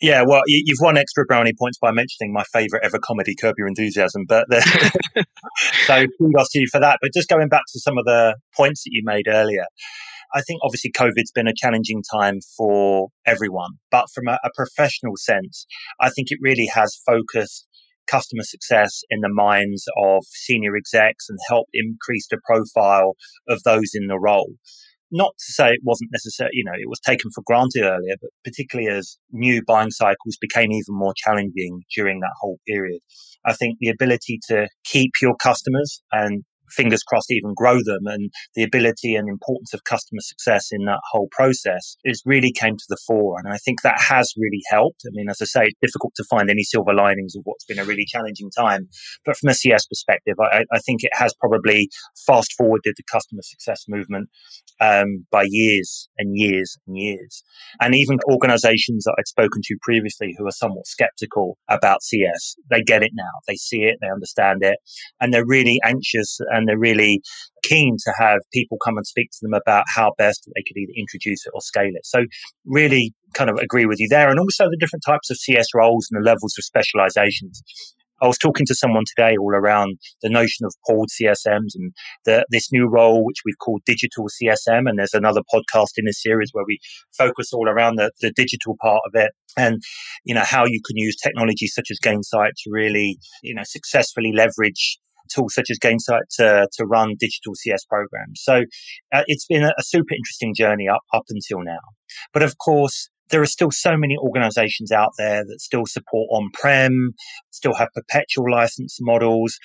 Yeah, 0.00 0.22
well, 0.26 0.42
you've 0.46 0.78
won 0.80 0.96
extra 0.96 1.24
brownie 1.24 1.54
points 1.58 1.78
by 1.78 1.90
mentioning 1.90 2.32
my 2.32 2.44
favorite 2.52 2.82
ever 2.84 2.98
comedy, 2.98 3.34
Curb 3.34 3.54
Your 3.58 3.66
Enthusiasm. 3.66 4.24
But 4.28 4.46
so 5.86 6.04
kudos 6.18 6.50
to 6.50 6.60
you 6.60 6.66
for 6.70 6.80
that. 6.80 6.98
But 7.00 7.12
just 7.12 7.28
going 7.28 7.48
back 7.48 7.62
to 7.72 7.80
some 7.80 7.98
of 7.98 8.04
the 8.04 8.36
points 8.56 8.84
that 8.84 8.90
you 8.92 9.02
made 9.04 9.26
earlier, 9.26 9.64
I 10.34 10.42
think 10.42 10.60
obviously 10.62 10.92
COVID's 10.92 11.32
been 11.32 11.48
a 11.48 11.54
challenging 11.54 12.02
time 12.12 12.38
for 12.56 13.08
everyone. 13.26 13.70
But 13.90 14.06
from 14.14 14.28
a, 14.28 14.38
a 14.44 14.50
professional 14.54 15.14
sense, 15.16 15.66
I 16.00 16.10
think 16.10 16.28
it 16.30 16.38
really 16.40 16.66
has 16.66 16.96
focused 17.06 17.66
customer 18.06 18.42
success 18.42 19.02
in 19.10 19.20
the 19.20 19.28
minds 19.32 19.84
of 20.02 20.24
senior 20.26 20.76
execs 20.76 21.28
and 21.28 21.38
help 21.48 21.68
increase 21.72 22.26
the 22.28 22.38
profile 22.46 23.14
of 23.48 23.62
those 23.64 23.90
in 23.94 24.06
the 24.06 24.18
role. 24.18 24.54
Not 25.10 25.32
to 25.38 25.52
say 25.52 25.68
it 25.70 25.80
wasn't 25.84 26.10
necessary, 26.12 26.50
you 26.54 26.64
know, 26.64 26.72
it 26.74 26.88
was 26.88 26.98
taken 27.00 27.30
for 27.32 27.42
granted 27.46 27.82
earlier, 27.84 28.16
but 28.20 28.30
particularly 28.42 28.90
as 28.90 29.16
new 29.30 29.62
buying 29.64 29.90
cycles 29.90 30.36
became 30.40 30.72
even 30.72 30.96
more 30.96 31.14
challenging 31.16 31.82
during 31.94 32.20
that 32.20 32.34
whole 32.40 32.58
period. 32.66 33.00
I 33.44 33.52
think 33.52 33.76
the 33.78 33.90
ability 33.90 34.40
to 34.48 34.66
keep 34.84 35.12
your 35.20 35.36
customers 35.36 36.02
and 36.10 36.42
fingers 36.74 37.02
crossed, 37.02 37.30
even 37.30 37.54
grow 37.54 37.78
them. 37.84 38.06
And 38.06 38.30
the 38.54 38.62
ability 38.62 39.14
and 39.14 39.28
importance 39.28 39.72
of 39.74 39.84
customer 39.84 40.20
success 40.20 40.68
in 40.70 40.84
that 40.84 41.00
whole 41.10 41.28
process 41.30 41.96
is 42.04 42.22
really 42.24 42.52
came 42.52 42.76
to 42.76 42.84
the 42.88 42.98
fore. 43.06 43.38
And 43.38 43.52
I 43.52 43.58
think 43.58 43.82
that 43.82 44.00
has 44.00 44.32
really 44.36 44.62
helped. 44.68 45.02
I 45.06 45.10
mean, 45.12 45.28
as 45.28 45.40
I 45.40 45.46
say, 45.46 45.64
it's 45.66 45.80
difficult 45.80 46.14
to 46.16 46.24
find 46.28 46.50
any 46.50 46.62
silver 46.62 46.94
linings 46.94 47.34
of 47.36 47.42
what's 47.44 47.64
been 47.64 47.78
a 47.78 47.84
really 47.84 48.04
challenging 48.06 48.50
time. 48.56 48.88
But 49.24 49.36
from 49.36 49.50
a 49.50 49.54
CS 49.54 49.86
perspective, 49.86 50.34
I, 50.40 50.64
I 50.72 50.78
think 50.80 51.02
it 51.02 51.14
has 51.14 51.34
probably 51.40 51.88
fast 52.26 52.52
forwarded 52.56 52.94
the 52.96 53.04
customer 53.10 53.42
success 53.42 53.84
movement 53.88 54.28
um, 54.80 55.26
by 55.30 55.44
years 55.48 56.08
and 56.18 56.36
years 56.36 56.76
and 56.86 56.96
years. 56.96 57.42
And 57.80 57.94
even 57.94 58.18
organizations 58.30 59.04
that 59.04 59.14
I'd 59.18 59.28
spoken 59.28 59.62
to 59.64 59.76
previously 59.82 60.34
who 60.36 60.46
are 60.46 60.52
somewhat 60.52 60.86
skeptical 60.86 61.58
about 61.68 62.02
CS, 62.02 62.56
they 62.70 62.82
get 62.82 63.02
it 63.02 63.12
now. 63.14 63.30
They 63.46 63.56
see 63.56 63.82
it, 63.82 63.98
they 64.00 64.08
understand 64.08 64.62
it, 64.62 64.78
and 65.20 65.32
they're 65.32 65.46
really 65.46 65.80
anxious 65.84 66.38
and 66.50 66.63
they're 66.66 66.78
really 66.78 67.20
keen 67.62 67.96
to 68.04 68.12
have 68.18 68.40
people 68.52 68.78
come 68.84 68.96
and 68.96 69.06
speak 69.06 69.30
to 69.30 69.38
them 69.42 69.54
about 69.54 69.84
how 69.94 70.12
best 70.18 70.48
they 70.54 70.62
could 70.66 70.76
either 70.76 70.92
introduce 70.96 71.46
it 71.46 71.52
or 71.54 71.60
scale 71.60 71.90
it. 71.92 72.04
So 72.04 72.24
really 72.66 73.14
kind 73.34 73.50
of 73.50 73.56
agree 73.56 73.86
with 73.86 74.00
you 74.00 74.08
there. 74.08 74.28
And 74.28 74.38
also 74.38 74.64
the 74.64 74.76
different 74.78 75.02
types 75.04 75.30
of 75.30 75.36
CS 75.36 75.66
roles 75.74 76.08
and 76.10 76.20
the 76.20 76.26
levels 76.26 76.54
of 76.58 76.64
specializations. 76.64 77.62
I 78.22 78.26
was 78.26 78.38
talking 78.38 78.64
to 78.66 78.74
someone 78.74 79.04
today 79.16 79.36
all 79.36 79.54
around 79.54 79.98
the 80.22 80.30
notion 80.30 80.64
of 80.64 80.74
pooled 80.86 81.08
CSMs 81.10 81.74
and 81.74 81.92
the, 82.24 82.46
this 82.50 82.72
new 82.72 82.88
role, 82.88 83.24
which 83.24 83.42
we've 83.44 83.58
called 83.58 83.82
digital 83.84 84.26
CSM. 84.28 84.88
And 84.88 84.98
there's 84.98 85.14
another 85.14 85.42
podcast 85.52 85.98
in 85.98 86.06
this 86.06 86.22
series 86.22 86.50
where 86.52 86.64
we 86.66 86.78
focus 87.16 87.52
all 87.52 87.68
around 87.68 87.96
the, 87.96 88.12
the 88.20 88.32
digital 88.32 88.76
part 88.80 89.02
of 89.06 89.20
it 89.20 89.32
and, 89.56 89.82
you 90.24 90.34
know, 90.34 90.44
how 90.44 90.64
you 90.64 90.80
can 90.86 90.96
use 90.96 91.16
technology 91.16 91.66
such 91.66 91.88
as 91.90 91.98
Gainsight 91.98 92.52
to 92.62 92.70
really, 92.70 93.18
you 93.42 93.54
know, 93.54 93.62
successfully 93.64 94.32
leverage 94.34 94.98
tools 95.32 95.54
such 95.54 95.70
as 95.70 95.78
Gainsight 95.78 96.22
to, 96.38 96.68
to 96.72 96.84
run 96.84 97.14
digital 97.18 97.54
CS 97.54 97.84
programs. 97.84 98.40
So 98.42 98.62
uh, 99.12 99.22
it's 99.26 99.46
been 99.46 99.64
a, 99.64 99.72
a 99.78 99.82
super 99.82 100.14
interesting 100.14 100.54
journey 100.54 100.88
up, 100.88 101.02
up 101.12 101.24
until 101.28 101.62
now. 101.64 101.80
But 102.32 102.42
of 102.42 102.58
course, 102.58 103.08
there 103.30 103.40
are 103.40 103.46
still 103.46 103.70
so 103.70 103.96
many 103.96 104.16
organizations 104.18 104.92
out 104.92 105.12
there 105.18 105.44
that 105.44 105.60
still 105.60 105.86
support 105.86 106.28
on-prem, 106.30 107.12
still 107.50 107.74
have 107.74 107.88
perpetual 107.94 108.50
license 108.50 108.98
models. 109.00 109.58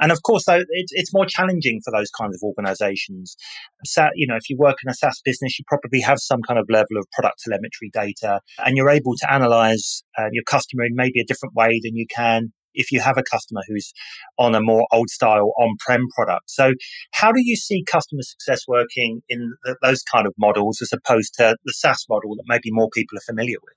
And 0.00 0.12
of 0.12 0.22
course, 0.22 0.44
though, 0.44 0.62
it's, 0.68 0.92
it's 0.92 1.14
more 1.14 1.26
challenging 1.26 1.80
for 1.84 1.92
those 1.96 2.10
kinds 2.10 2.36
of 2.36 2.42
organizations. 2.46 3.36
So, 3.84 4.08
you 4.14 4.26
know, 4.26 4.36
if 4.36 4.50
you 4.50 4.56
work 4.58 4.76
in 4.84 4.90
a 4.90 4.94
SaaS 4.94 5.20
business, 5.24 5.58
you 5.58 5.64
probably 5.66 6.00
have 6.00 6.18
some 6.18 6.40
kind 6.46 6.60
of 6.60 6.66
level 6.68 6.98
of 6.98 7.06
product 7.12 7.42
telemetry 7.42 7.90
data 7.92 8.40
and 8.64 8.76
you're 8.76 8.90
able 8.90 9.14
to 9.16 9.32
analyze 9.32 10.02
uh, 10.18 10.28
your 10.32 10.44
customer 10.44 10.84
in 10.84 10.92
maybe 10.94 11.20
a 11.20 11.24
different 11.24 11.54
way 11.54 11.80
than 11.82 11.96
you 11.96 12.06
can 12.14 12.52
if 12.76 12.92
you 12.92 13.00
have 13.00 13.18
a 13.18 13.22
customer 13.22 13.62
who's 13.66 13.92
on 14.38 14.54
a 14.54 14.60
more 14.60 14.86
old 14.92 15.10
style 15.10 15.52
on-prem 15.58 16.06
product. 16.14 16.50
So 16.50 16.72
how 17.12 17.32
do 17.32 17.40
you 17.42 17.56
see 17.56 17.84
customer 17.90 18.22
success 18.22 18.62
working 18.68 19.22
in 19.28 19.52
the, 19.64 19.76
those 19.82 20.02
kind 20.02 20.26
of 20.26 20.34
models 20.38 20.80
as 20.80 20.92
opposed 20.92 21.34
to 21.34 21.56
the 21.64 21.72
SaaS 21.72 22.06
model 22.08 22.36
that 22.36 22.44
maybe 22.46 22.70
more 22.70 22.88
people 22.92 23.18
are 23.18 23.26
familiar 23.26 23.56
with? 23.62 23.74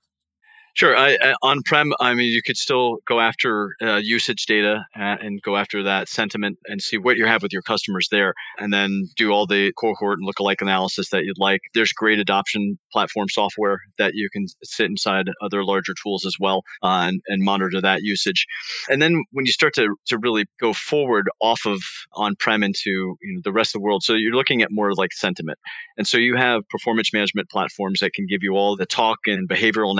Sure. 0.74 0.96
I, 0.96 1.34
on-prem, 1.42 1.92
I 2.00 2.14
mean, 2.14 2.28
you 2.32 2.42
could 2.42 2.56
still 2.56 2.98
go 3.06 3.20
after 3.20 3.74
uh, 3.82 3.96
usage 3.96 4.46
data 4.46 4.84
uh, 4.96 5.16
and 5.20 5.42
go 5.42 5.56
after 5.56 5.82
that 5.82 6.08
sentiment 6.08 6.58
and 6.66 6.80
see 6.80 6.96
what 6.96 7.16
you 7.16 7.26
have 7.26 7.42
with 7.42 7.52
your 7.52 7.62
customers 7.62 8.08
there, 8.10 8.34
and 8.58 8.72
then 8.72 9.08
do 9.16 9.30
all 9.32 9.46
the 9.46 9.72
cohort 9.78 10.18
and 10.20 10.28
lookalike 10.28 10.60
analysis 10.62 11.10
that 11.10 11.24
you'd 11.24 11.38
like. 11.38 11.60
There's 11.74 11.92
great 11.92 12.18
adoption 12.18 12.78
platform 12.92 13.28
software 13.28 13.80
that 13.98 14.12
you 14.14 14.28
can 14.32 14.46
sit 14.62 14.86
inside 14.86 15.26
other 15.42 15.64
larger 15.64 15.92
tools 16.02 16.24
as 16.24 16.36
well 16.38 16.62
uh, 16.82 17.06
and, 17.08 17.20
and 17.26 17.42
monitor 17.42 17.80
that 17.80 18.02
usage. 18.02 18.46
And 18.88 19.02
then 19.02 19.22
when 19.32 19.46
you 19.46 19.52
start 19.52 19.74
to, 19.74 19.94
to 20.06 20.18
really 20.18 20.44
go 20.60 20.72
forward 20.72 21.28
off 21.40 21.66
of 21.66 21.80
on-prem 22.14 22.62
into 22.62 22.90
you 22.90 23.34
know, 23.34 23.40
the 23.44 23.52
rest 23.52 23.74
of 23.74 23.80
the 23.80 23.84
world, 23.84 24.02
so 24.04 24.14
you're 24.14 24.34
looking 24.34 24.62
at 24.62 24.68
more 24.70 24.94
like 24.94 25.12
sentiment. 25.12 25.58
And 25.98 26.06
so 26.06 26.16
you 26.16 26.36
have 26.36 26.66
performance 26.68 27.12
management 27.12 27.50
platforms 27.50 28.00
that 28.00 28.12
can 28.14 28.26
give 28.26 28.42
you 28.42 28.54
all 28.54 28.76
the 28.76 28.86
talk 28.86 29.18
and 29.26 29.48
behavioral 29.48 29.94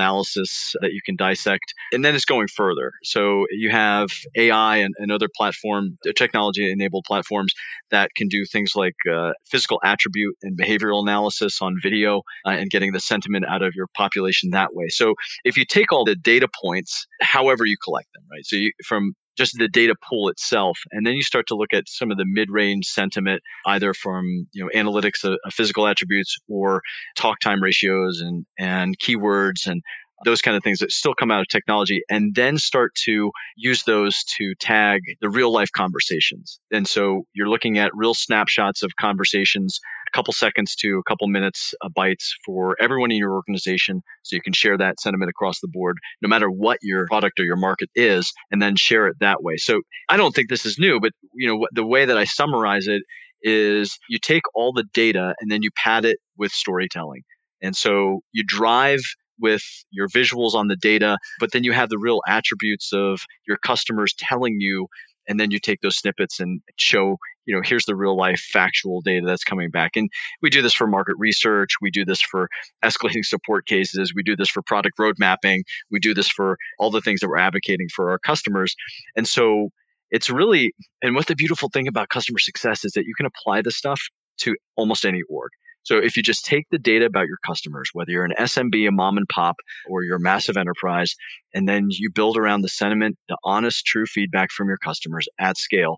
that 0.81 0.93
you 0.93 1.01
can 1.05 1.15
dissect. 1.15 1.73
And 1.91 2.03
then 2.03 2.15
it's 2.15 2.25
going 2.25 2.47
further. 2.47 2.93
So 3.03 3.45
you 3.51 3.69
have 3.69 4.09
AI 4.35 4.77
and, 4.77 4.93
and 4.97 5.11
other 5.11 5.27
platform, 5.35 5.97
technology 6.15 6.71
enabled 6.71 7.05
platforms 7.05 7.53
that 7.89 8.11
can 8.15 8.27
do 8.27 8.45
things 8.45 8.73
like 8.75 8.95
uh, 9.11 9.33
physical 9.45 9.79
attribute 9.83 10.35
and 10.43 10.57
behavioral 10.57 11.01
analysis 11.01 11.61
on 11.61 11.75
video 11.81 12.21
uh, 12.45 12.51
and 12.51 12.69
getting 12.69 12.91
the 12.91 12.99
sentiment 12.99 13.45
out 13.47 13.61
of 13.61 13.73
your 13.75 13.87
population 13.95 14.51
that 14.51 14.73
way. 14.73 14.87
So 14.89 15.15
if 15.43 15.57
you 15.57 15.65
take 15.65 15.91
all 15.91 16.05
the 16.05 16.15
data 16.15 16.47
points, 16.61 17.05
however 17.21 17.65
you 17.65 17.77
collect 17.83 18.07
them, 18.13 18.23
right? 18.31 18.45
So 18.45 18.55
you, 18.55 18.71
from 18.85 19.13
just 19.37 19.57
the 19.57 19.67
data 19.67 19.95
pool 20.07 20.29
itself 20.29 20.79
and 20.91 21.05
then 21.05 21.13
you 21.15 21.23
start 21.23 21.47
to 21.47 21.55
look 21.55 21.73
at 21.73 21.87
some 21.87 22.11
of 22.11 22.17
the 22.17 22.25
mid-range 22.27 22.85
sentiment 22.85 23.41
either 23.65 23.93
from 23.93 24.47
you 24.51 24.63
know 24.63 24.69
analytics 24.75 25.23
of, 25.23 25.37
of, 25.45 25.53
physical 25.53 25.87
attributes 25.87 26.37
or 26.47 26.81
talk 27.15 27.39
time 27.39 27.61
ratios 27.61 28.21
and 28.21 28.45
and 28.59 28.99
keywords 28.99 29.67
and 29.67 29.81
those 30.25 30.41
kind 30.41 30.57
of 30.57 30.63
things 30.63 30.79
that 30.79 30.91
still 30.91 31.13
come 31.13 31.31
out 31.31 31.41
of 31.41 31.47
technology, 31.47 32.01
and 32.09 32.35
then 32.35 32.57
start 32.57 32.93
to 33.05 33.31
use 33.55 33.83
those 33.83 34.23
to 34.37 34.53
tag 34.59 35.01
the 35.21 35.29
real 35.29 35.51
life 35.51 35.71
conversations. 35.75 36.59
And 36.71 36.87
so 36.87 37.23
you're 37.33 37.49
looking 37.49 37.77
at 37.77 37.91
real 37.95 38.13
snapshots 38.13 38.83
of 38.83 38.91
conversations, 38.99 39.79
a 40.07 40.15
couple 40.15 40.33
seconds 40.33 40.75
to 40.75 40.97
a 40.99 41.09
couple 41.09 41.27
minutes 41.27 41.73
of 41.81 41.91
bytes 41.97 42.29
for 42.45 42.75
everyone 42.81 43.11
in 43.11 43.17
your 43.17 43.33
organization. 43.33 44.01
So 44.23 44.35
you 44.35 44.41
can 44.41 44.53
share 44.53 44.77
that 44.77 44.99
sentiment 44.99 45.29
across 45.29 45.59
the 45.59 45.67
board, 45.67 45.97
no 46.21 46.29
matter 46.29 46.49
what 46.49 46.77
your 46.81 47.05
product 47.07 47.39
or 47.39 47.43
your 47.43 47.55
market 47.55 47.89
is, 47.95 48.31
and 48.51 48.61
then 48.61 48.75
share 48.75 49.07
it 49.07 49.17
that 49.19 49.43
way. 49.43 49.57
So 49.57 49.81
I 50.09 50.17
don't 50.17 50.35
think 50.35 50.49
this 50.49 50.65
is 50.65 50.77
new, 50.77 50.99
but 50.99 51.11
you 51.35 51.47
know, 51.47 51.67
the 51.71 51.85
way 51.85 52.05
that 52.05 52.17
I 52.17 52.25
summarize 52.25 52.87
it 52.87 53.03
is 53.43 53.97
you 54.09 54.19
take 54.19 54.43
all 54.53 54.71
the 54.71 54.85
data 54.93 55.33
and 55.39 55.49
then 55.49 55.63
you 55.63 55.69
pad 55.75 56.05
it 56.05 56.17
with 56.37 56.51
storytelling. 56.51 57.23
And 57.61 57.75
so 57.75 58.21
you 58.31 58.43
drive 58.45 58.99
with 59.41 59.63
your 59.91 60.07
visuals 60.07 60.53
on 60.53 60.67
the 60.67 60.75
data, 60.75 61.17
but 61.39 61.51
then 61.51 61.63
you 61.63 61.71
have 61.71 61.89
the 61.89 61.97
real 61.97 62.21
attributes 62.27 62.93
of 62.93 63.21
your 63.47 63.57
customers 63.57 64.13
telling 64.17 64.61
you, 64.61 64.87
and 65.27 65.39
then 65.39 65.51
you 65.51 65.59
take 65.59 65.81
those 65.81 65.97
snippets 65.97 66.39
and 66.39 66.61
show, 66.77 67.17
you 67.45 67.55
know, 67.55 67.61
here's 67.63 67.85
the 67.85 67.95
real 67.95 68.17
life 68.17 68.39
factual 68.51 69.01
data 69.01 69.25
that's 69.25 69.43
coming 69.43 69.69
back. 69.69 69.95
And 69.95 70.09
we 70.41 70.49
do 70.49 70.61
this 70.61 70.73
for 70.73 70.87
market 70.87 71.15
research, 71.17 71.75
we 71.81 71.91
do 71.91 72.05
this 72.05 72.21
for 72.21 72.49
escalating 72.83 73.23
support 73.23 73.65
cases, 73.65 74.13
we 74.15 74.23
do 74.23 74.35
this 74.35 74.49
for 74.49 74.61
product 74.61 74.97
road 74.99 75.15
mapping, 75.19 75.63
we 75.89 75.99
do 75.99 76.13
this 76.13 76.27
for 76.27 76.57
all 76.79 76.91
the 76.91 77.01
things 77.01 77.19
that 77.19 77.29
we're 77.29 77.37
advocating 77.37 77.87
for 77.93 78.11
our 78.11 78.19
customers. 78.19 78.75
And 79.15 79.27
so 79.27 79.69
it's 80.11 80.29
really, 80.29 80.73
and 81.01 81.15
what 81.15 81.27
the 81.27 81.35
beautiful 81.35 81.69
thing 81.69 81.87
about 81.87 82.09
customer 82.09 82.39
success 82.39 82.83
is 82.83 82.91
that 82.93 83.05
you 83.05 83.13
can 83.15 83.25
apply 83.25 83.61
this 83.61 83.77
stuff 83.77 84.01
to 84.39 84.55
almost 84.75 85.05
any 85.05 85.21
org. 85.29 85.51
So 85.83 85.97
if 85.97 86.15
you 86.15 86.23
just 86.23 86.45
take 86.45 86.67
the 86.69 86.77
data 86.77 87.05
about 87.05 87.27
your 87.27 87.37
customers, 87.45 87.89
whether 87.93 88.11
you're 88.11 88.25
an 88.25 88.35
SMB, 88.37 88.87
a 88.87 88.91
mom 88.91 89.17
and 89.17 89.27
pop, 89.27 89.57
or 89.89 90.03
you're 90.03 90.17
a 90.17 90.21
massive 90.21 90.57
enterprise, 90.57 91.15
and 91.53 91.67
then 91.67 91.87
you 91.89 92.11
build 92.11 92.37
around 92.37 92.61
the 92.61 92.69
sentiment, 92.69 93.17
the 93.27 93.37
honest, 93.43 93.85
true 93.85 94.05
feedback 94.05 94.51
from 94.51 94.67
your 94.67 94.77
customers 94.77 95.27
at 95.39 95.57
scale, 95.57 95.97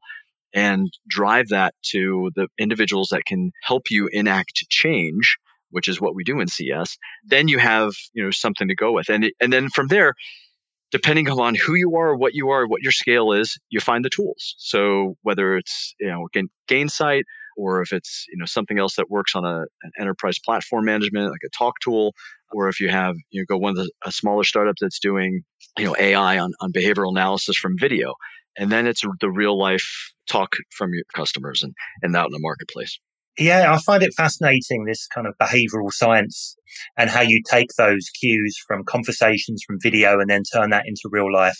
and 0.53 0.91
drive 1.07 1.49
that 1.49 1.73
to 1.91 2.31
the 2.35 2.47
individuals 2.57 3.09
that 3.11 3.25
can 3.25 3.51
help 3.63 3.89
you 3.89 4.07
enact 4.11 4.65
change, 4.69 5.37
which 5.71 5.87
is 5.87 5.99
what 5.99 6.15
we 6.15 6.23
do 6.23 6.39
in 6.39 6.47
CS, 6.47 6.97
then 7.25 7.47
you 7.47 7.57
have 7.57 7.93
you 8.13 8.23
know 8.23 8.31
something 8.31 8.67
to 8.67 8.75
go 8.75 8.91
with, 8.91 9.09
and 9.09 9.31
and 9.41 9.51
then 9.51 9.69
from 9.69 9.87
there. 9.87 10.13
Depending 10.91 11.27
on 11.27 11.55
who 11.55 11.73
you 11.73 11.95
are, 11.95 12.15
what 12.15 12.35
you 12.35 12.51
are, 12.51 12.67
what 12.67 12.83
your 12.83 12.91
scale 12.91 13.31
is, 13.31 13.57
you 13.71 13.79
find 13.79 14.05
the 14.05 14.11
tools. 14.11 14.53
So 14.59 15.15
whether 15.23 15.57
it's 15.57 15.95
you 15.99 16.07
know 16.07 16.27
Gainsight, 16.69 17.23
or 17.57 17.81
if 17.81 17.91
it's 17.91 18.25
you 18.29 18.37
know 18.37 18.45
something 18.45 18.79
else 18.79 18.95
that 18.95 19.09
works 19.09 19.35
on 19.35 19.45
a, 19.45 19.61
an 19.83 19.91
enterprise 19.99 20.37
platform 20.43 20.85
management 20.85 21.31
like 21.31 21.39
a 21.45 21.57
talk 21.57 21.75
tool 21.83 22.13
or 22.51 22.69
if 22.69 22.79
you 22.79 22.89
have 22.89 23.15
you 23.31 23.41
know 23.41 23.45
go 23.47 23.57
one 23.57 23.71
of 23.71 23.77
the 23.77 23.91
a 24.05 24.11
smaller 24.11 24.43
startup 24.43 24.75
that's 24.79 24.99
doing 24.99 25.41
you 25.77 25.85
know 25.85 25.95
ai 25.99 26.37
on, 26.37 26.51
on 26.61 26.71
behavioral 26.71 27.11
analysis 27.11 27.57
from 27.57 27.77
video 27.79 28.13
and 28.57 28.71
then 28.71 28.87
it's 28.87 29.01
the 29.19 29.29
real 29.31 29.57
life 29.57 30.13
talk 30.27 30.53
from 30.71 30.93
your 30.93 31.03
customers 31.15 31.63
and 31.63 31.73
and 32.01 32.15
out 32.15 32.27
in 32.27 32.31
the 32.31 32.39
marketplace. 32.39 32.99
Yeah, 33.37 33.73
I 33.73 33.79
find 33.79 34.03
it 34.03 34.13
fascinating, 34.15 34.85
this 34.85 35.07
kind 35.07 35.25
of 35.25 35.33
behavioral 35.41 35.91
science 35.91 36.55
and 36.97 37.09
how 37.09 37.21
you 37.21 37.41
take 37.49 37.69
those 37.79 38.07
cues 38.19 38.55
from 38.67 38.83
conversations, 38.83 39.63
from 39.65 39.79
video, 39.81 40.19
and 40.19 40.29
then 40.29 40.43
turn 40.43 40.69
that 40.69 40.83
into 40.85 41.09
real 41.09 41.33
life 41.33 41.57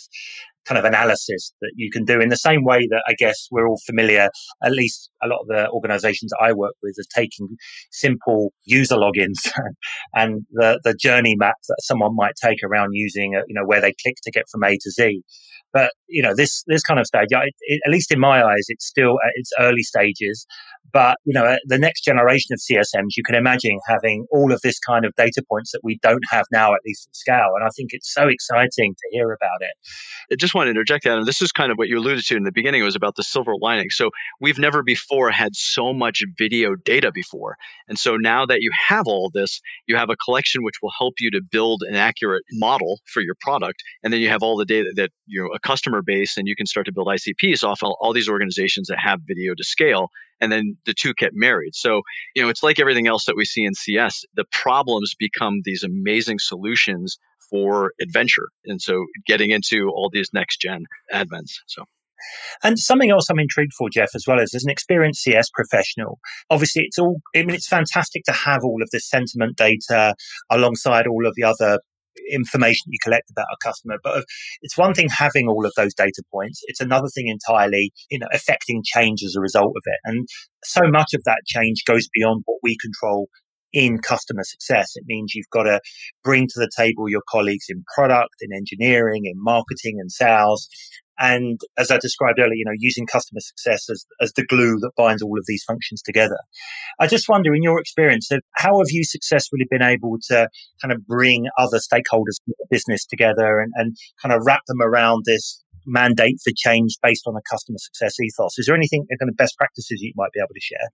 kind 0.66 0.78
of 0.78 0.84
analysis 0.84 1.52
that 1.60 1.72
you 1.76 1.90
can 1.90 2.04
do 2.04 2.20
in 2.20 2.28
the 2.28 2.36
same 2.36 2.64
way 2.64 2.86
that 2.90 3.02
I 3.06 3.14
guess 3.18 3.48
we're 3.50 3.68
all 3.68 3.80
familiar, 3.86 4.28
at 4.62 4.72
least 4.72 5.10
a 5.22 5.28
lot 5.28 5.40
of 5.40 5.48
the 5.48 5.68
organizations 5.70 6.32
I 6.40 6.52
work 6.52 6.74
with 6.82 6.94
are 6.98 7.20
taking 7.20 7.56
simple 7.90 8.52
user 8.64 8.96
logins 8.96 9.50
and 10.14 10.42
the, 10.52 10.80
the 10.84 10.94
journey 10.94 11.34
map 11.36 11.56
that 11.68 11.76
someone 11.80 12.14
might 12.14 12.34
take 12.42 12.58
around 12.64 12.90
using, 12.92 13.34
uh, 13.36 13.42
you 13.46 13.54
know, 13.54 13.66
where 13.66 13.80
they 13.80 13.94
click 14.02 14.16
to 14.24 14.30
get 14.30 14.44
from 14.50 14.64
A 14.64 14.72
to 14.72 14.90
Z. 14.90 15.22
But, 15.72 15.90
you 16.06 16.22
know, 16.22 16.34
this, 16.36 16.62
this 16.68 16.84
kind 16.84 17.00
of 17.00 17.06
stage, 17.06 17.28
it, 17.30 17.54
it, 17.62 17.80
at 17.84 17.90
least 17.90 18.12
in 18.12 18.20
my 18.20 18.44
eyes, 18.44 18.64
it's 18.68 18.86
still 18.86 19.18
at 19.26 19.32
its 19.34 19.50
early 19.58 19.82
stages. 19.82 20.46
But, 20.92 21.16
you 21.24 21.34
know, 21.34 21.44
uh, 21.44 21.56
the 21.66 21.78
next 21.78 22.04
generation 22.04 22.52
of 22.52 22.60
CSMs, 22.60 23.16
you 23.16 23.24
can 23.24 23.34
imagine 23.34 23.80
having 23.88 24.26
all 24.30 24.52
of 24.52 24.60
this 24.62 24.78
kind 24.78 25.04
of 25.04 25.12
data 25.16 25.42
points 25.50 25.72
that 25.72 25.80
we 25.82 25.98
don't 26.00 26.22
have 26.30 26.46
now, 26.52 26.72
at 26.72 26.80
least 26.86 27.08
at 27.08 27.16
scale. 27.16 27.50
And 27.56 27.64
I 27.64 27.70
think 27.76 27.90
it's 27.92 28.14
so 28.14 28.28
exciting 28.28 28.94
to 28.94 29.08
hear 29.10 29.32
about 29.32 29.60
it. 29.60 30.38
Just 30.38 30.53
just 30.54 30.60
want 30.60 30.66
to 30.68 30.70
interject 30.70 31.02
that. 31.04 31.18
And 31.18 31.26
this 31.26 31.42
is 31.42 31.50
kind 31.50 31.72
of 31.72 31.78
what 31.78 31.88
you 31.88 31.98
alluded 31.98 32.24
to 32.26 32.36
in 32.36 32.44
the 32.44 32.52
beginning. 32.52 32.80
It 32.80 32.84
was 32.84 32.94
about 32.94 33.16
the 33.16 33.24
silver 33.24 33.54
lining. 33.60 33.90
So 33.90 34.10
we've 34.40 34.58
never 34.58 34.84
before 34.84 35.32
had 35.32 35.56
so 35.56 35.92
much 35.92 36.22
video 36.38 36.76
data 36.76 37.10
before. 37.12 37.56
And 37.88 37.98
so 37.98 38.16
now 38.16 38.46
that 38.46 38.60
you 38.60 38.70
have 38.88 39.08
all 39.08 39.30
this, 39.34 39.60
you 39.88 39.96
have 39.96 40.10
a 40.10 40.16
collection 40.16 40.62
which 40.62 40.76
will 40.80 40.92
help 40.96 41.14
you 41.18 41.32
to 41.32 41.40
build 41.40 41.82
an 41.82 41.96
accurate 41.96 42.44
model 42.52 43.00
for 43.06 43.20
your 43.20 43.34
product. 43.40 43.82
And 44.04 44.12
then 44.12 44.20
you 44.20 44.28
have 44.28 44.44
all 44.44 44.56
the 44.56 44.64
data 44.64 44.92
that, 44.94 45.10
you 45.26 45.42
know, 45.42 45.48
a 45.52 45.58
customer 45.58 46.02
base, 46.02 46.36
and 46.36 46.46
you 46.46 46.54
can 46.54 46.66
start 46.66 46.86
to 46.86 46.92
build 46.92 47.08
ICPs 47.08 47.64
off 47.64 47.82
all, 47.82 47.96
all 48.00 48.12
these 48.12 48.28
organizations 48.28 48.86
that 48.86 48.98
have 49.00 49.20
video 49.26 49.54
to 49.56 49.64
scale 49.64 50.08
and 50.40 50.52
then 50.52 50.76
the 50.84 50.94
two 50.94 51.14
get 51.14 51.30
married. 51.32 51.74
So, 51.74 52.02
you 52.34 52.42
know, 52.42 52.48
it's 52.48 52.62
like 52.62 52.78
everything 52.78 53.06
else 53.06 53.24
that 53.24 53.36
we 53.36 53.44
see 53.44 53.64
in 53.64 53.72
CS. 53.72 54.24
The 54.34 54.44
problems 54.50 55.14
become 55.18 55.62
these 55.64 55.82
amazing 55.82 56.38
solutions 56.38 57.18
for 57.54 57.92
adventure. 58.00 58.48
And 58.64 58.82
so 58.82 59.04
getting 59.26 59.50
into 59.50 59.88
all 59.88 60.10
these 60.12 60.30
next 60.32 60.60
gen 60.60 60.84
advents. 61.12 61.52
So 61.66 61.84
and 62.62 62.78
something 62.78 63.10
else 63.10 63.28
I'm 63.28 63.38
intrigued 63.38 63.74
for, 63.78 63.90
Jeff, 63.90 64.10
as 64.14 64.24
well 64.26 64.40
as 64.40 64.54
as 64.54 64.64
an 64.64 64.70
experienced 64.70 65.22
CS 65.22 65.50
professional. 65.52 66.18
Obviously, 66.50 66.82
it's 66.84 66.98
all. 66.98 67.20
I 67.34 67.40
mean, 67.40 67.54
it's 67.54 67.68
fantastic 67.68 68.24
to 68.24 68.32
have 68.32 68.64
all 68.64 68.82
of 68.82 68.88
this 68.90 69.08
sentiment 69.08 69.56
data 69.56 70.14
alongside 70.50 71.06
all 71.06 71.26
of 71.26 71.34
the 71.36 71.44
other 71.44 71.80
information 72.30 72.84
you 72.86 72.98
collect 73.02 73.30
about 73.30 73.46
a 73.52 73.56
customer. 73.62 73.96
But 74.02 74.24
it's 74.62 74.78
one 74.78 74.94
thing 74.94 75.08
having 75.10 75.48
all 75.48 75.66
of 75.66 75.72
those 75.76 75.92
data 75.94 76.22
points. 76.32 76.60
It's 76.64 76.80
another 76.80 77.08
thing 77.14 77.28
entirely, 77.28 77.92
you 78.10 78.18
know, 78.18 78.28
affecting 78.32 78.82
change 78.84 79.22
as 79.22 79.34
a 79.36 79.40
result 79.40 79.72
of 79.76 79.82
it. 79.84 79.98
And 80.04 80.26
so 80.64 80.80
much 80.84 81.12
of 81.12 81.22
that 81.24 81.42
change 81.46 81.84
goes 81.84 82.08
beyond 82.12 82.42
what 82.46 82.60
we 82.62 82.76
control 82.80 83.28
in 83.74 83.98
customer 83.98 84.44
success. 84.44 84.92
It 84.94 85.04
means 85.06 85.34
you've 85.34 85.50
got 85.50 85.64
to 85.64 85.80
bring 86.22 86.46
to 86.46 86.60
the 86.60 86.70
table 86.74 87.10
your 87.10 87.22
colleagues 87.28 87.66
in 87.68 87.84
product, 87.94 88.36
in 88.40 88.54
engineering, 88.54 89.26
in 89.26 89.34
marketing 89.36 89.96
and 89.98 90.10
sales. 90.10 90.68
And 91.18 91.60
as 91.76 91.90
I 91.90 91.98
described 91.98 92.38
earlier, 92.38 92.54
you 92.54 92.64
know, 92.64 92.72
using 92.76 93.06
customer 93.06 93.40
success 93.40 93.88
as, 93.90 94.06
as 94.20 94.32
the 94.32 94.46
glue 94.46 94.78
that 94.80 94.92
binds 94.96 95.22
all 95.22 95.38
of 95.38 95.44
these 95.46 95.62
functions 95.64 96.02
together. 96.02 96.38
I 96.98 97.06
just 97.06 97.28
wonder, 97.28 97.54
in 97.54 97.62
your 97.62 97.78
experience, 97.78 98.28
how 98.54 98.78
have 98.78 98.90
you 98.90 99.04
successfully 99.04 99.66
been 99.70 99.82
able 99.82 100.18
to 100.28 100.48
kind 100.80 100.92
of 100.92 101.06
bring 101.06 101.46
other 101.58 101.78
stakeholders 101.78 102.38
in 102.46 102.54
the 102.58 102.66
business 102.70 103.04
together 103.04 103.60
and, 103.60 103.72
and 103.76 103.96
kind 104.22 104.32
of 104.32 104.42
wrap 104.44 104.62
them 104.66 104.80
around 104.80 105.24
this 105.24 105.62
mandate 105.86 106.38
for 106.42 106.52
change 106.56 106.96
based 107.02 107.24
on 107.26 107.34
a 107.36 107.42
customer 107.50 107.78
success 107.78 108.18
ethos? 108.20 108.58
Is 108.58 108.66
there 108.66 108.76
anything, 108.76 109.06
kind 109.18 109.28
of 109.28 109.36
best 109.36 109.56
practices 109.56 110.00
you 110.00 110.12
might 110.16 110.32
be 110.32 110.40
able 110.40 110.54
to 110.54 110.60
share? 110.60 110.88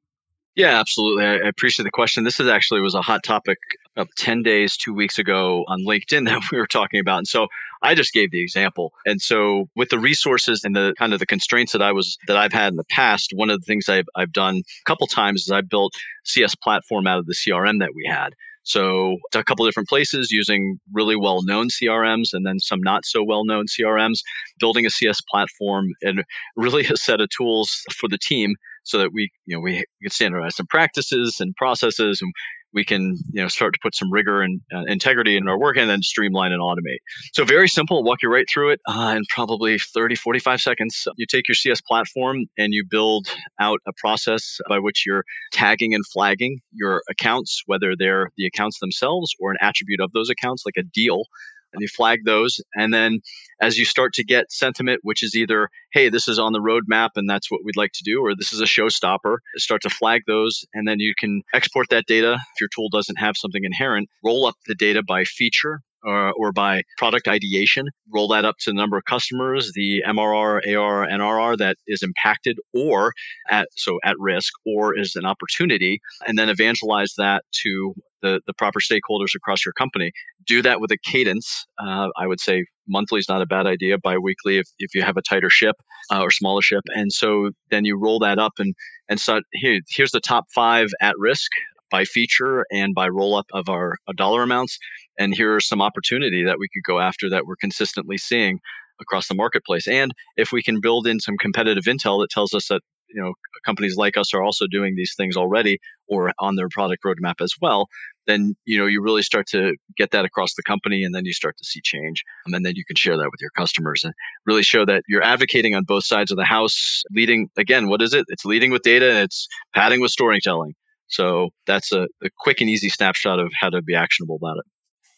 Yeah, 0.57 0.79
absolutely. 0.81 1.25
I 1.25 1.35
appreciate 1.49 1.85
the 1.85 1.91
question. 1.91 2.25
This 2.25 2.41
is 2.41 2.49
actually 2.49 2.81
was 2.81 2.95
a 2.95 3.03
hot 3.03 3.23
topic 3.23 3.59
of 3.97 4.09
10 4.17 4.43
days, 4.43 4.77
two 4.77 4.93
weeks 4.93 5.19
ago 5.19 5.65
on 5.69 5.85
LinkedIn 5.87 6.25
that 6.27 6.43
we 6.51 6.59
were 6.59 6.67
talking 6.67 7.01
about. 7.01 7.19
And 7.19 7.29
so 7.29 7.47
I 7.83 7.95
just 7.95 8.13
gave 8.13 8.31
the 8.31 8.43
example. 8.43 8.93
And 9.07 9.23
so 9.23 9.69
with 9.77 9.91
the 9.91 9.99
resources 9.99 10.65
and 10.65 10.75
the 10.75 10.95
kind 10.99 11.13
of 11.13 11.21
the 11.21 11.27
constraints 11.27 11.73
that 11.73 11.83
I 11.83 11.93
was 11.93 12.19
that 12.27 12.37
I've 12.37 12.53
had 12.53 12.73
in 12.73 12.77
the 12.77 12.85
past, 12.91 13.31
one 13.35 13.51
of 13.51 13.61
the 13.61 13.65
things 13.65 13.89
I've, 13.89 14.09
I've 14.17 14.33
done 14.33 14.57
a 14.57 14.85
couple 14.87 15.07
times 15.07 15.43
is 15.43 15.51
I 15.51 15.61
built 15.61 15.93
CS 16.25 16.55
platform 16.57 17.07
out 17.07 17.19
of 17.19 17.27
the 17.27 17.35
CRM 17.35 17.79
that 17.81 17.91
we 17.95 18.05
had. 18.09 18.31
So 18.63 19.17
a 19.35 19.43
couple 19.43 19.65
different 19.65 19.89
places 19.89 20.31
using 20.31 20.79
really 20.93 21.17
well-known 21.17 21.69
CRMs 21.69 22.35
and 22.35 22.45
then 22.45 22.59
some 22.61 22.81
not 22.83 23.07
so 23.07 23.23
well-known 23.23 23.67
CRMs, 23.67 24.19
building 24.59 24.85
a 24.85 24.91
CS 24.91 25.21
platform 25.31 25.89
and 26.03 26.23
really 26.57 26.85
a 26.87 26.97
set 26.97 27.23
of 27.23 27.31
tools 27.31 27.83
for 27.97 28.09
the 28.09 28.19
team 28.19 28.55
so 28.83 28.99
that 28.99 29.11
we, 29.13 29.31
you 29.47 29.57
know, 29.57 29.61
we 29.61 29.85
can 30.03 30.11
standardize 30.11 30.57
some 30.57 30.67
practices 30.67 31.37
and 31.41 31.55
processes 31.57 32.21
and 32.23 32.33
we 32.73 32.85
can 32.85 33.17
you 33.33 33.43
know 33.43 33.49
start 33.49 33.73
to 33.73 33.79
put 33.83 33.95
some 33.95 34.13
rigor 34.13 34.43
and 34.43 34.61
uh, 34.75 34.83
integrity 34.87 35.37
in 35.37 35.49
our 35.49 35.59
work 35.59 35.77
and 35.77 35.91
then 35.91 36.03
streamline 36.03 36.53
and 36.53 36.61
automate. 36.61 36.99
So 37.33 37.45
very 37.45 37.69
simple 37.69 38.03
walk 38.03 38.23
you 38.23 38.33
right 38.33 38.47
through 38.53 38.71
it 38.71 38.81
uh, 38.89 39.15
in 39.17 39.23
probably 39.29 39.79
30 39.79 40.15
45 40.15 40.61
seconds. 40.61 41.09
You 41.17 41.27
take 41.27 41.49
your 41.49 41.55
cs 41.55 41.81
platform 41.81 42.47
and 42.59 42.73
you 42.73 42.85
build 42.89 43.29
out 43.61 43.81
a 43.87 43.93
process 43.99 44.59
by 44.69 44.79
which 44.79 45.05
you're 45.07 45.25
tagging 45.53 45.95
and 45.95 46.07
flagging 46.07 46.61
your 46.73 47.03
accounts 47.11 47.63
whether 47.67 47.95
they're 47.99 48.31
the 48.37 48.47
accounts 48.47 48.79
themselves 48.81 49.35
or 49.41 49.51
an 49.51 49.57
attribute 49.61 50.01
of 50.01 50.13
those 50.13 50.31
accounts 50.31 50.65
like 50.65 50.77
a 50.77 50.83
deal 50.83 51.25
and 51.73 51.81
you 51.81 51.89
flag 51.89 52.21
those. 52.25 52.61
And 52.75 52.93
then 52.93 53.21
as 53.61 53.79
you 53.79 53.85
start 53.85 54.13
to 54.15 54.25
get 54.25 54.51
sentiment, 54.51 55.01
which 55.03 55.23
is 55.23 55.35
either, 55.35 55.69
hey, 55.93 56.09
this 56.09 56.29
is 56.29 56.39
on 56.39 56.53
the 56.53 56.61
roadmap 56.61 57.11
and 57.17 57.29
that's 57.29 57.51
what 57.51 57.61
we'd 57.65 57.77
like 57.77 57.93
to 57.93 58.05
do, 58.05 58.21
or 58.25 58.35
this 58.35 58.53
is 58.53 58.61
a 58.61 58.65
showstopper, 58.65 59.39
start 59.57 59.83
to 59.83 59.91
flag 59.91 60.23
those. 60.27 60.65
And 60.75 60.87
then 60.89 61.01
you 61.01 61.15
can 61.19 61.43
export 61.55 61.89
that 61.91 62.07
data. 62.07 62.35
If 62.35 62.61
your 62.61 62.69
tool 62.75 62.89
doesn't 62.91 63.19
have 63.19 63.37
something 63.37 63.65
inherent, 63.65 64.09
roll 64.25 64.47
up 64.47 64.57
the 64.67 64.75
data 64.75 65.03
by 65.07 65.25
feature 65.25 65.81
or, 66.05 66.33
or, 66.37 66.53
by 66.53 66.83
product 66.99 67.29
ideation, 67.29 67.89
roll 68.13 68.29
that 68.29 68.45
up 68.45 68.57
to 68.61 68.71
the 68.71 68.75
number 68.75 68.97
of 68.97 69.05
customers, 69.05 69.73
the 69.75 70.03
MRR, 70.07 70.77
AR, 70.77 71.07
NRR 71.07 71.59
that 71.59 71.77
is 71.87 72.03
impacted 72.03 72.59
or 72.75 73.13
at 73.51 73.69
so 73.77 73.99
at 74.05 74.17
risk 74.19 74.53
or 74.67 74.99
is 74.99 75.17
an 75.17 75.25
opportunity, 75.25 76.01
and 76.27 76.39
then 76.39 76.49
evangelize 76.49 77.15
that 77.19 77.45
to 77.63 77.95
the, 78.23 78.41
the 78.47 78.53
proper 78.55 78.81
stakeholders 78.81 79.35
across 79.35 79.65
your 79.65 79.73
company. 79.73 80.13
Do 80.47 80.63
that 80.63 80.81
with 80.81 80.91
a 80.91 80.99
cadence. 80.99 81.67
Uh, 81.79 82.09
I 82.17 82.27
would 82.27 82.41
say 82.41 82.67
monthly 82.89 83.19
is 83.19 83.29
not 83.29 83.43
a 83.43 83.47
bad 83.47 83.67
idea. 83.67 83.99
Biweekly, 83.99 84.59
if, 84.59 84.69
if 84.79 84.95
you 84.95 85.03
have 85.03 85.17
a 85.17 85.23
tighter 85.23 85.51
ship 85.51 85.77
uh, 86.13 86.21
or 86.21 86.31
smaller 86.31 86.63
ship, 86.63 86.83
and 86.89 87.13
so 87.13 87.51
then 87.71 87.85
you 87.85 87.99
roll 87.99 88.19
that 88.21 88.39
up 88.39 88.55
and 88.59 88.75
and 89.09 89.21
so 89.21 89.41
here 89.53 89.81
here's 89.89 90.13
the 90.13 90.21
top 90.21 90.45
five 90.55 90.89
at 91.01 91.15
risk 91.19 91.51
by 91.91 92.05
feature 92.05 92.65
and 92.71 92.95
by 92.95 93.09
roll 93.09 93.35
up 93.35 93.47
of 93.53 93.69
our 93.69 93.97
uh, 94.09 94.13
dollar 94.17 94.43
amounts. 94.43 94.79
And 95.19 95.35
here 95.35 95.55
are 95.55 95.61
some 95.61 95.83
opportunity 95.83 96.45
that 96.45 96.59
we 96.59 96.69
could 96.73 96.85
go 96.85 97.01
after 97.01 97.29
that 97.31 97.47
we're 97.47 97.57
consistently 97.57 98.19
seeing 98.19 98.61
across 99.01 99.29
the 99.29 99.35
marketplace. 99.35 99.89
And 99.89 100.13
if 100.37 100.53
we 100.53 100.63
can 100.63 100.81
build 100.81 101.07
in 101.07 101.21
some 101.21 101.37
competitive 101.39 101.85
intel 101.85 102.21
that 102.21 102.31
tells 102.31 102.55
us 102.55 102.69
that 102.69 102.81
you 103.13 103.21
know 103.21 103.33
companies 103.65 103.97
like 103.97 104.17
us 104.17 104.33
are 104.33 104.43
also 104.43 104.67
doing 104.67 104.95
these 104.97 105.15
things 105.17 105.37
already 105.37 105.79
or 106.09 106.33
on 106.39 106.57
their 106.57 106.69
product 106.69 107.03
roadmap 107.05 107.41
as 107.41 107.53
well 107.61 107.89
then 108.27 108.55
you 108.65 108.79
know 108.79 108.87
you 108.87 109.03
really 109.03 109.23
start 109.23 109.47
to 109.49 109.75
get 109.97 110.11
that 110.13 110.25
across 110.25 110.55
the 110.55 110.63
company 110.63 111.03
and 111.03 111.15
then 111.15 111.25
you 111.25 111.33
start 111.33 111.57
to 111.59 111.65
see 111.65 111.81
change 111.83 112.23
and 112.47 112.65
then 112.65 112.73
you 112.75 112.85
can 112.85 112.97
share 112.97 113.17
that 113.17 113.31
with 113.31 113.41
your 113.41 113.51
customers 113.57 114.05
and 114.05 114.15
really 114.47 114.63
show 114.63 114.85
that 114.85 115.03
you're 115.09 115.23
advocating 115.23 115.75
on 115.75 115.85
both 115.85 116.05
sides 116.05 116.31
of 116.31 116.37
the 116.37 116.45
house 116.45 117.03
leading 117.11 117.49
again 117.57 117.89
what 117.89 118.03
is 118.03 118.15
it 118.15 118.25
it's 118.29 118.45
leading 118.45 118.71
with 118.71 118.83
data 118.83 119.11
and 119.11 119.19
it's 119.19 119.49
padding 119.75 120.01
with 120.01 120.11
storytelling 120.11 120.75
so 121.11 121.51
that's 121.67 121.93
a, 121.93 122.03
a 122.25 122.31
quick 122.39 122.61
and 122.61 122.71
easy 122.71 122.89
snapshot 122.89 123.39
of 123.39 123.53
how 123.59 123.69
to 123.69 123.83
be 123.83 123.95
actionable 123.95 124.37
about 124.37 124.57
it 124.59 124.65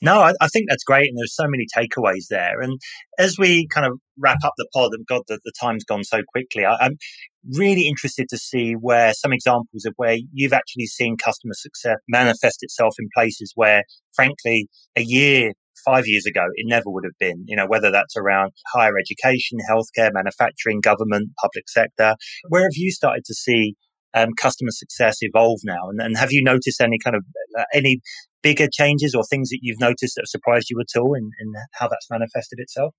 no, 0.03 0.19
I, 0.19 0.33
I, 0.41 0.49
think 0.49 0.67
that's 0.69 0.83
great. 0.83 1.09
And 1.09 1.17
there's 1.17 1.35
so 1.35 1.47
many 1.47 1.65
takeaways 1.75 2.27
there. 2.29 2.61
And 2.61 2.81
as 3.21 3.39
we 3.39 3.69
kind 3.69 3.87
of 3.87 4.01
wrap 4.19 4.39
up 4.45 4.53
the 4.59 4.67
pod, 4.75 4.91
and 4.93 5.07
God, 5.07 5.23
the, 5.29 5.39
the 5.45 5.53
time's 5.59 5.85
gone 5.85 6.03
so 6.03 6.23
quickly, 6.33 6.65
I, 6.65 6.75
I'm 6.75 6.97
really 7.57 7.87
interested 7.87 8.29
to 8.31 8.37
see 8.37 8.73
where 8.73 9.15
some 9.15 9.33
examples 9.33 9.85
of 9.87 9.95
where 9.97 10.19
you've 10.33 10.53
actually 10.53 10.87
seen 10.87 11.17
customer 11.17 11.55
success 11.55 11.99
manifest 12.09 12.59
itself 12.63 12.97
in 12.99 13.09
places 13.17 13.53
where, 13.55 13.85
frankly, 14.13 14.67
a 14.97 15.03
year, 15.03 15.53
five 15.85 16.09
years 16.09 16.27
ago, 16.27 16.47
it 16.57 16.67
never 16.69 16.87
would 16.87 17.05
have 17.05 17.19
been, 17.21 17.45
you 17.47 17.55
know, 17.55 17.67
whether 17.69 17.93
that's 17.93 18.17
around 18.17 18.51
higher 18.75 18.99
education, 18.99 19.59
healthcare, 19.71 20.11
manufacturing, 20.13 20.81
government, 20.81 21.31
public 21.41 21.69
sector. 21.69 22.17
Where 22.49 22.63
have 22.63 22.75
you 22.75 22.91
started 22.91 23.25
to 23.27 23.35
see 23.35 23.77
um, 24.15 24.31
customer 24.37 24.71
success 24.71 25.19
evolve 25.21 25.61
now? 25.65 25.89
And, 25.91 26.01
and, 26.01 26.17
have 26.17 26.33
you 26.33 26.43
noticed 26.43 26.81
any 26.81 26.99
kind 27.03 27.17
of 27.17 27.25
uh, 27.59 27.65
any 27.75 28.01
bigger 28.43 28.69
changes 28.73 29.15
or 29.15 29.25
things 29.25 29.49
that 29.51 29.61
you've 29.63 29.81
noticed 29.81 30.15
that 30.17 30.23
have 30.23 30.29
surprised 30.29 30.69
you 30.71 30.81
at 30.81 30.99
all 30.99 31.15
in, 31.15 31.31
in 31.41 31.53
how 31.73 31.89
that's 31.89 32.09
manifested 32.11 32.59
itself? 32.59 32.95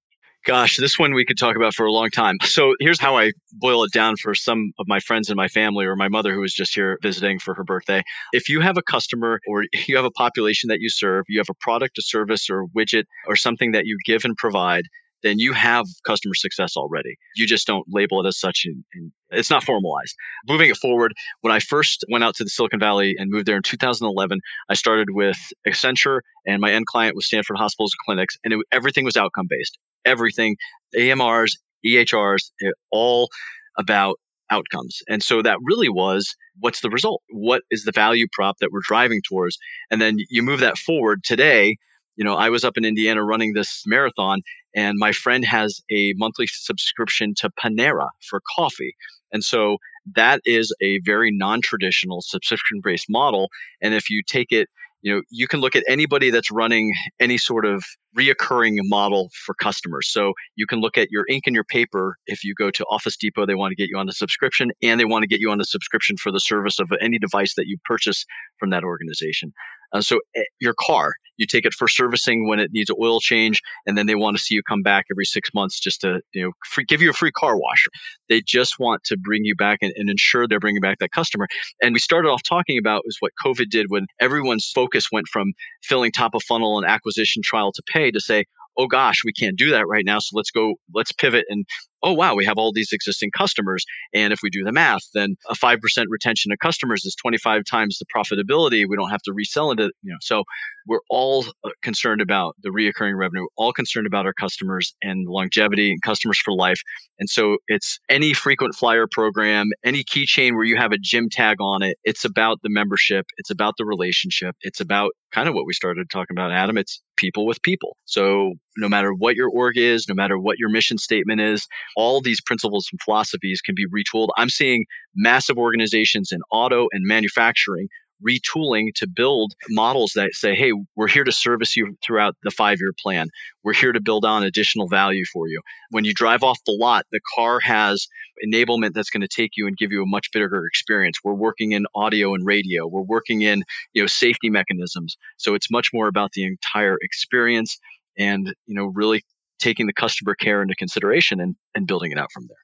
Gosh, 0.45 0.75
this 0.75 0.99
one 0.99 1.13
we 1.13 1.25
could 1.25 1.37
talk 1.37 1.55
about 1.55 1.73
for 1.73 1.85
a 1.85 1.91
long 1.91 2.09
time. 2.09 2.35
So 2.43 2.75
here's 2.81 2.99
how 2.99 3.17
I 3.17 3.31
boil 3.53 3.85
it 3.85 3.93
down 3.93 4.17
for 4.17 4.35
some 4.35 4.73
of 4.77 4.87
my 4.89 4.99
friends 4.99 5.29
and 5.29 5.37
my 5.37 5.47
family 5.47 5.85
or 5.85 5.95
my 5.95 6.09
mother 6.09 6.33
who 6.33 6.41
was 6.41 6.53
just 6.53 6.75
here 6.75 6.97
visiting 7.01 7.39
for 7.39 7.53
her 7.53 7.63
birthday. 7.63 8.03
If 8.33 8.49
you 8.49 8.59
have 8.59 8.77
a 8.77 8.81
customer 8.81 9.39
or 9.47 9.63
you 9.87 9.95
have 9.95 10.03
a 10.03 10.11
population 10.11 10.67
that 10.67 10.81
you 10.81 10.89
serve, 10.89 11.23
you 11.29 11.39
have 11.39 11.49
a 11.49 11.55
product, 11.61 11.97
a 11.97 12.01
service, 12.01 12.49
or 12.49 12.63
a 12.63 12.67
widget 12.77 13.05
or 13.25 13.37
something 13.37 13.71
that 13.71 13.85
you 13.85 13.97
give 14.05 14.25
and 14.25 14.35
provide, 14.35 14.83
then 15.23 15.39
you 15.39 15.53
have 15.53 15.85
customer 16.05 16.35
success 16.35 16.75
already. 16.77 17.17
You 17.35 17.47
just 17.47 17.65
don't 17.65 17.85
label 17.89 18.23
it 18.23 18.27
as 18.27 18.39
such 18.39 18.63
and, 18.65 18.83
and 18.93 19.11
it's 19.31 19.49
not 19.49 19.63
formalized. 19.63 20.15
Moving 20.47 20.69
it 20.69 20.77
forward, 20.77 21.13
when 21.41 21.53
I 21.53 21.59
first 21.59 22.03
went 22.09 22.23
out 22.23 22.35
to 22.35 22.43
the 22.43 22.49
Silicon 22.49 22.79
Valley 22.79 23.15
and 23.17 23.31
moved 23.31 23.47
there 23.47 23.57
in 23.57 23.63
2011, 23.63 24.39
I 24.69 24.73
started 24.75 25.09
with 25.11 25.37
Accenture 25.67 26.19
and 26.45 26.61
my 26.61 26.71
end 26.71 26.85
client 26.85 27.15
was 27.15 27.25
Stanford 27.25 27.57
Hospitals 27.57 27.93
and 27.93 28.05
Clinics, 28.05 28.37
and 28.43 28.53
it, 28.53 28.59
everything 28.71 29.05
was 29.05 29.17
outcome 29.17 29.47
based. 29.49 29.77
Everything, 30.05 30.57
EMRs, 30.95 31.51
EHRs, 31.85 32.51
all 32.91 33.29
about 33.77 34.17
outcomes. 34.51 34.99
And 35.09 35.23
so 35.23 35.41
that 35.41 35.57
really 35.63 35.89
was 35.89 36.35
what's 36.59 36.81
the 36.81 36.89
result? 36.89 37.23
What 37.29 37.63
is 37.71 37.83
the 37.83 37.91
value 37.91 38.27
prop 38.31 38.57
that 38.59 38.71
we're 38.71 38.81
driving 38.83 39.21
towards? 39.27 39.57
And 39.89 40.01
then 40.01 40.17
you 40.29 40.43
move 40.43 40.59
that 40.59 40.77
forward 40.77 41.23
today. 41.23 41.77
You 42.15 42.23
know, 42.23 42.35
I 42.35 42.49
was 42.49 42.63
up 42.63 42.77
in 42.77 42.85
Indiana 42.85 43.23
running 43.23 43.53
this 43.53 43.83
marathon, 43.85 44.41
and 44.75 44.97
my 44.97 45.11
friend 45.11 45.45
has 45.45 45.81
a 45.91 46.13
monthly 46.15 46.47
subscription 46.47 47.33
to 47.37 47.49
Panera 47.49 48.07
for 48.29 48.41
coffee. 48.55 48.95
And 49.31 49.43
so 49.43 49.77
that 50.15 50.41
is 50.45 50.73
a 50.81 50.99
very 50.99 51.31
non 51.31 51.61
traditional 51.61 52.21
subscription 52.21 52.81
based 52.83 53.07
model. 53.09 53.49
And 53.81 53.93
if 53.93 54.09
you 54.09 54.21
take 54.25 54.51
it 54.51 54.69
you 55.03 55.13
know 55.13 55.21
you 55.29 55.47
can 55.47 55.59
look 55.59 55.75
at 55.75 55.83
anybody 55.87 56.31
that's 56.31 56.49
running 56.49 56.91
any 57.19 57.37
sort 57.37 57.65
of 57.65 57.83
reoccurring 58.17 58.77
model 58.83 59.29
for 59.45 59.53
customers 59.53 60.09
so 60.09 60.33
you 60.55 60.65
can 60.65 60.79
look 60.79 60.97
at 60.97 61.11
your 61.11 61.25
ink 61.29 61.43
and 61.45 61.53
your 61.53 61.63
paper 61.63 62.17
if 62.25 62.43
you 62.43 62.55
go 62.55 62.71
to 62.71 62.83
office 62.85 63.15
depot 63.17 63.45
they 63.45 63.55
want 63.55 63.71
to 63.71 63.75
get 63.75 63.89
you 63.89 63.97
on 63.97 64.07
the 64.07 64.13
subscription 64.13 64.71
and 64.81 64.99
they 64.99 65.05
want 65.05 65.21
to 65.21 65.27
get 65.27 65.39
you 65.39 65.51
on 65.51 65.57
the 65.57 65.65
subscription 65.65 66.17
for 66.17 66.31
the 66.31 66.39
service 66.39 66.79
of 66.79 66.91
any 67.01 67.19
device 67.19 67.53
that 67.55 67.67
you 67.67 67.77
purchase 67.85 68.25
from 68.57 68.71
that 68.71 68.83
organization 68.83 69.53
uh, 69.93 70.01
so 70.01 70.19
eh, 70.35 70.43
your 70.59 70.73
car, 70.79 71.13
you 71.37 71.45
take 71.47 71.65
it 71.65 71.73
for 71.73 71.87
servicing 71.87 72.47
when 72.47 72.59
it 72.59 72.71
needs 72.73 72.89
an 72.89 72.95
oil 73.01 73.19
change, 73.19 73.61
and 73.85 73.97
then 73.97 74.05
they 74.05 74.15
want 74.15 74.37
to 74.37 74.43
see 74.43 74.55
you 74.55 74.61
come 74.63 74.81
back 74.81 75.05
every 75.11 75.25
six 75.25 75.49
months 75.53 75.79
just 75.79 76.01
to 76.01 76.21
you 76.33 76.43
know 76.43 76.51
free, 76.65 76.83
give 76.85 77.01
you 77.01 77.09
a 77.09 77.13
free 77.13 77.31
car 77.31 77.57
wash. 77.57 77.85
They 78.29 78.41
just 78.41 78.79
want 78.79 79.03
to 79.05 79.17
bring 79.17 79.45
you 79.45 79.55
back 79.55 79.79
and, 79.81 79.93
and 79.95 80.09
ensure 80.09 80.47
they're 80.47 80.59
bringing 80.59 80.81
back 80.81 80.99
that 80.99 81.11
customer. 81.11 81.47
And 81.81 81.93
we 81.93 81.99
started 81.99 82.29
off 82.29 82.43
talking 82.43 82.77
about 82.77 83.03
is 83.05 83.17
what 83.19 83.31
COVID 83.43 83.69
did 83.69 83.87
when 83.89 84.07
everyone's 84.19 84.69
focus 84.73 85.07
went 85.11 85.27
from 85.27 85.53
filling 85.83 86.11
top 86.11 86.35
of 86.35 86.43
funnel 86.43 86.77
and 86.77 86.87
acquisition 86.87 87.41
trial 87.43 87.71
to 87.71 87.83
pay 87.91 88.11
to 88.11 88.19
say, 88.19 88.45
oh 88.77 88.87
gosh, 88.87 89.21
we 89.23 89.31
can't 89.33 89.57
do 89.57 89.69
that 89.71 89.87
right 89.87 90.05
now. 90.05 90.19
So 90.19 90.35
let's 90.35 90.51
go, 90.51 90.75
let's 90.93 91.11
pivot 91.11 91.45
and 91.49 91.65
oh 92.03 92.13
wow, 92.13 92.35
we 92.35 92.45
have 92.45 92.57
all 92.57 92.71
these 92.71 92.91
existing 92.91 93.31
customers. 93.35 93.85
And 94.13 94.33
if 94.33 94.39
we 94.43 94.49
do 94.49 94.63
the 94.63 94.71
math, 94.71 95.03
then 95.13 95.35
a 95.49 95.55
5% 95.55 95.79
retention 96.09 96.51
of 96.51 96.59
customers 96.59 97.05
is 97.05 97.15
25 97.15 97.63
times 97.63 97.97
the 97.97 98.05
profitability. 98.05 98.85
We 98.87 98.97
don't 98.97 99.09
have 99.09 99.21
to 99.23 99.33
resell 99.33 99.71
it. 99.71 99.79
You 99.79 99.91
know, 100.03 100.17
so 100.21 100.43
we're 100.85 100.99
all 101.09 101.45
uh, 101.63 101.69
concerned 101.81 102.21
about 102.21 102.55
the 102.61 102.69
reoccurring 102.69 103.17
revenue, 103.17 103.45
all 103.57 103.71
concerned 103.71 104.05
about 104.05 104.25
our 104.25 104.33
customers 104.33 104.93
and 105.01 105.27
longevity 105.27 105.91
and 105.91 106.01
customers 106.01 106.39
for 106.43 106.53
life. 106.53 106.81
And 107.19 107.29
so 107.29 107.57
it's 107.67 107.99
any 108.09 108.33
frequent 108.33 108.75
flyer 108.75 109.07
program, 109.09 109.69
any 109.85 110.03
keychain 110.03 110.55
where 110.55 110.65
you 110.65 110.75
have 110.77 110.91
a 110.91 110.97
gym 110.97 111.29
tag 111.29 111.57
on 111.61 111.83
it. 111.83 111.97
It's 112.03 112.25
about 112.25 112.59
the 112.63 112.69
membership. 112.69 113.25
It's 113.37 113.49
about 113.49 113.75
the 113.77 113.85
relationship. 113.85 114.55
It's 114.61 114.81
about 114.81 115.11
kind 115.31 115.47
of 115.47 115.55
what 115.55 115.65
we 115.65 115.73
started 115.73 116.09
talking 116.09 116.35
about, 116.35 116.51
Adam. 116.51 116.77
It's 116.77 117.01
people 117.15 117.45
with 117.45 117.61
people. 117.61 117.95
So 118.05 118.53
no 118.77 118.89
matter 118.89 119.13
what 119.13 119.35
your 119.35 119.49
org 119.49 119.77
is, 119.77 120.07
no 120.07 120.15
matter 120.15 120.39
what 120.39 120.59
your 120.59 120.69
mission 120.69 120.97
statement 120.97 121.41
is, 121.41 121.67
all 121.95 122.21
these 122.21 122.41
principles 122.41 122.87
and 122.91 123.01
philosophies 123.01 123.61
can 123.61 123.75
be 123.75 123.87
retooled. 123.87 124.29
I'm 124.37 124.49
seeing 124.49 124.85
massive 125.15 125.57
organizations 125.57 126.31
in 126.31 126.41
auto 126.51 126.87
and 126.91 127.05
manufacturing 127.05 127.87
retooling 128.25 128.93
to 128.95 129.07
build 129.07 129.53
models 129.69 130.13
that 130.15 130.33
say, 130.33 130.55
hey, 130.55 130.71
we're 130.95 131.07
here 131.07 131.23
to 131.23 131.31
service 131.31 131.75
you 131.75 131.97
throughout 132.01 132.35
the 132.43 132.51
five 132.51 132.79
year 132.79 132.93
plan. 132.97 133.29
We're 133.63 133.73
here 133.73 133.91
to 133.91 134.01
build 134.01 134.25
on 134.25 134.43
additional 134.43 134.87
value 134.87 135.25
for 135.31 135.47
you. 135.47 135.61
When 135.89 136.05
you 136.05 136.13
drive 136.13 136.43
off 136.43 136.59
the 136.65 136.71
lot, 136.71 137.05
the 137.11 137.19
car 137.35 137.59
has 137.59 138.07
enablement 138.45 138.93
that's 138.93 139.09
going 139.09 139.21
to 139.21 139.27
take 139.27 139.51
you 139.55 139.67
and 139.67 139.77
give 139.77 139.91
you 139.91 140.03
a 140.03 140.07
much 140.07 140.31
bigger 140.31 140.65
experience. 140.65 141.17
We're 141.23 141.33
working 141.33 141.73
in 141.73 141.85
audio 141.95 142.33
and 142.33 142.45
radio. 142.45 142.87
We're 142.87 143.01
working 143.01 143.41
in, 143.41 143.63
you 143.93 144.03
know, 144.03 144.07
safety 144.07 144.49
mechanisms. 144.49 145.17
So 145.37 145.53
it's 145.53 145.71
much 145.71 145.89
more 145.93 146.07
about 146.07 146.31
the 146.33 146.45
entire 146.45 146.97
experience 147.01 147.77
and, 148.17 148.53
you 148.65 148.75
know, 148.75 148.85
really 148.85 149.23
taking 149.59 149.87
the 149.87 149.93
customer 149.93 150.35
care 150.35 150.61
into 150.61 150.75
consideration 150.75 151.39
and, 151.39 151.55
and 151.75 151.87
building 151.87 152.11
it 152.11 152.17
out 152.17 152.29
from 152.33 152.47
there. 152.47 152.62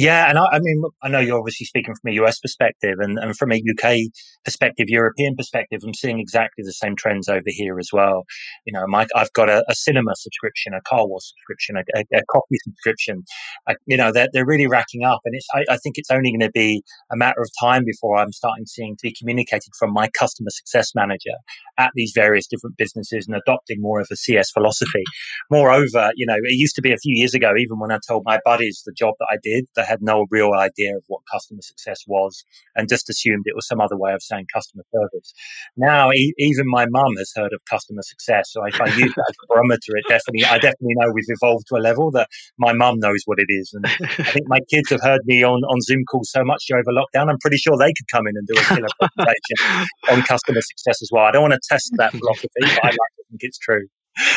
Yeah, 0.00 0.30
and 0.30 0.38
I, 0.38 0.44
I, 0.52 0.58
mean, 0.60 0.80
I 1.02 1.08
know 1.08 1.18
you're 1.18 1.40
obviously 1.40 1.66
speaking 1.66 1.92
from 1.92 2.12
a 2.12 2.14
US 2.22 2.38
perspective, 2.38 2.98
and, 3.00 3.18
and 3.18 3.36
from 3.36 3.50
a 3.50 3.56
UK 3.56 3.96
perspective, 4.44 4.86
European 4.88 5.34
perspective, 5.34 5.80
I'm 5.84 5.92
seeing 5.92 6.20
exactly 6.20 6.62
the 6.62 6.72
same 6.72 6.94
trends 6.94 7.28
over 7.28 7.48
here 7.48 7.80
as 7.80 7.88
well. 7.92 8.22
You 8.64 8.74
know, 8.74 8.84
Mike, 8.86 9.08
I've 9.16 9.32
got 9.32 9.48
a, 9.48 9.64
a 9.68 9.74
cinema 9.74 10.12
subscription, 10.14 10.72
a 10.72 10.80
car 10.82 11.04
wash 11.04 11.24
subscription, 11.24 11.78
a, 11.78 11.98
a, 11.98 12.18
a 12.20 12.22
coffee 12.30 12.58
subscription. 12.62 13.24
I, 13.68 13.74
you 13.86 13.96
know, 13.96 14.12
they're, 14.12 14.28
they're 14.32 14.46
really 14.46 14.68
racking 14.68 15.02
up, 15.02 15.18
and 15.24 15.34
it's 15.34 15.48
I, 15.52 15.64
I 15.68 15.78
think 15.78 15.98
it's 15.98 16.12
only 16.12 16.30
going 16.30 16.46
to 16.46 16.52
be 16.52 16.84
a 17.10 17.16
matter 17.16 17.40
of 17.40 17.50
time 17.60 17.82
before 17.84 18.18
I'm 18.18 18.30
starting 18.30 18.66
seeing 18.66 18.94
to 18.94 19.02
be 19.02 19.12
communicated 19.18 19.72
from 19.76 19.92
my 19.92 20.10
customer 20.16 20.50
success 20.50 20.92
manager 20.94 21.34
at 21.76 21.90
these 21.96 22.12
various 22.14 22.46
different 22.46 22.76
businesses 22.76 23.26
and 23.26 23.36
adopting 23.36 23.80
more 23.80 24.00
of 24.00 24.06
a 24.12 24.16
CS 24.16 24.52
philosophy. 24.52 25.02
Moreover, 25.50 26.12
you 26.14 26.24
know, 26.24 26.36
it 26.36 26.56
used 26.56 26.76
to 26.76 26.82
be 26.82 26.92
a 26.92 26.98
few 26.98 27.16
years 27.16 27.34
ago, 27.34 27.54
even 27.58 27.80
when 27.80 27.90
I 27.90 27.98
told 28.06 28.22
my 28.24 28.38
buddies 28.44 28.80
the 28.86 28.92
job 28.92 29.14
that 29.18 29.26
I 29.32 29.38
did, 29.42 29.66
they 29.74 29.87
had 29.88 30.02
no 30.02 30.26
real 30.30 30.52
idea 30.52 30.96
of 30.96 31.02
what 31.06 31.22
customer 31.32 31.62
success 31.62 32.04
was 32.06 32.44
and 32.76 32.88
just 32.88 33.08
assumed 33.08 33.44
it 33.46 33.54
was 33.56 33.66
some 33.66 33.80
other 33.80 33.96
way 33.96 34.12
of 34.12 34.22
saying 34.22 34.46
customer 34.52 34.84
service. 34.92 35.32
Now, 35.76 36.10
e- 36.12 36.34
even 36.38 36.64
my 36.66 36.86
mum 36.86 37.16
has 37.18 37.32
heard 37.34 37.52
of 37.52 37.60
customer 37.68 38.02
success. 38.02 38.50
So 38.52 38.64
if 38.64 38.80
I 38.80 38.86
use 38.86 39.12
that 39.14 39.26
as 39.30 39.36
a 39.44 39.46
barometer, 39.54 39.96
it 39.96 40.04
definitely, 40.08 40.44
I 40.44 40.58
definitely 40.58 40.94
know 40.96 41.10
we've 41.12 41.24
evolved 41.28 41.66
to 41.68 41.76
a 41.76 41.82
level 41.82 42.10
that 42.12 42.28
my 42.58 42.72
mum 42.72 42.98
knows 42.98 43.22
what 43.24 43.38
it 43.38 43.46
is. 43.48 43.72
And 43.72 43.86
I 43.86 44.24
think 44.24 44.46
my 44.46 44.60
kids 44.70 44.90
have 44.90 45.00
heard 45.02 45.20
me 45.24 45.42
on, 45.42 45.62
on 45.64 45.80
Zoom 45.82 46.04
calls 46.04 46.30
so 46.30 46.44
much 46.44 46.66
over 46.72 46.90
lockdown. 46.92 47.30
I'm 47.30 47.38
pretty 47.38 47.56
sure 47.56 47.76
they 47.76 47.92
could 47.92 48.08
come 48.12 48.26
in 48.26 48.36
and 48.36 48.46
do 48.46 48.54
a 48.58 48.62
killer 48.62 48.88
presentation 49.00 49.88
on 50.10 50.22
customer 50.22 50.60
success 50.60 51.02
as 51.02 51.10
well. 51.12 51.24
I 51.24 51.32
don't 51.32 51.42
want 51.42 51.54
to 51.54 51.60
test 51.68 51.92
that 51.96 52.12
philosophy, 52.18 52.48
but 52.60 52.84
I 52.84 52.88
like 52.88 53.14
to 53.16 53.24
think 53.30 53.40
it's 53.42 53.58
true 53.58 53.86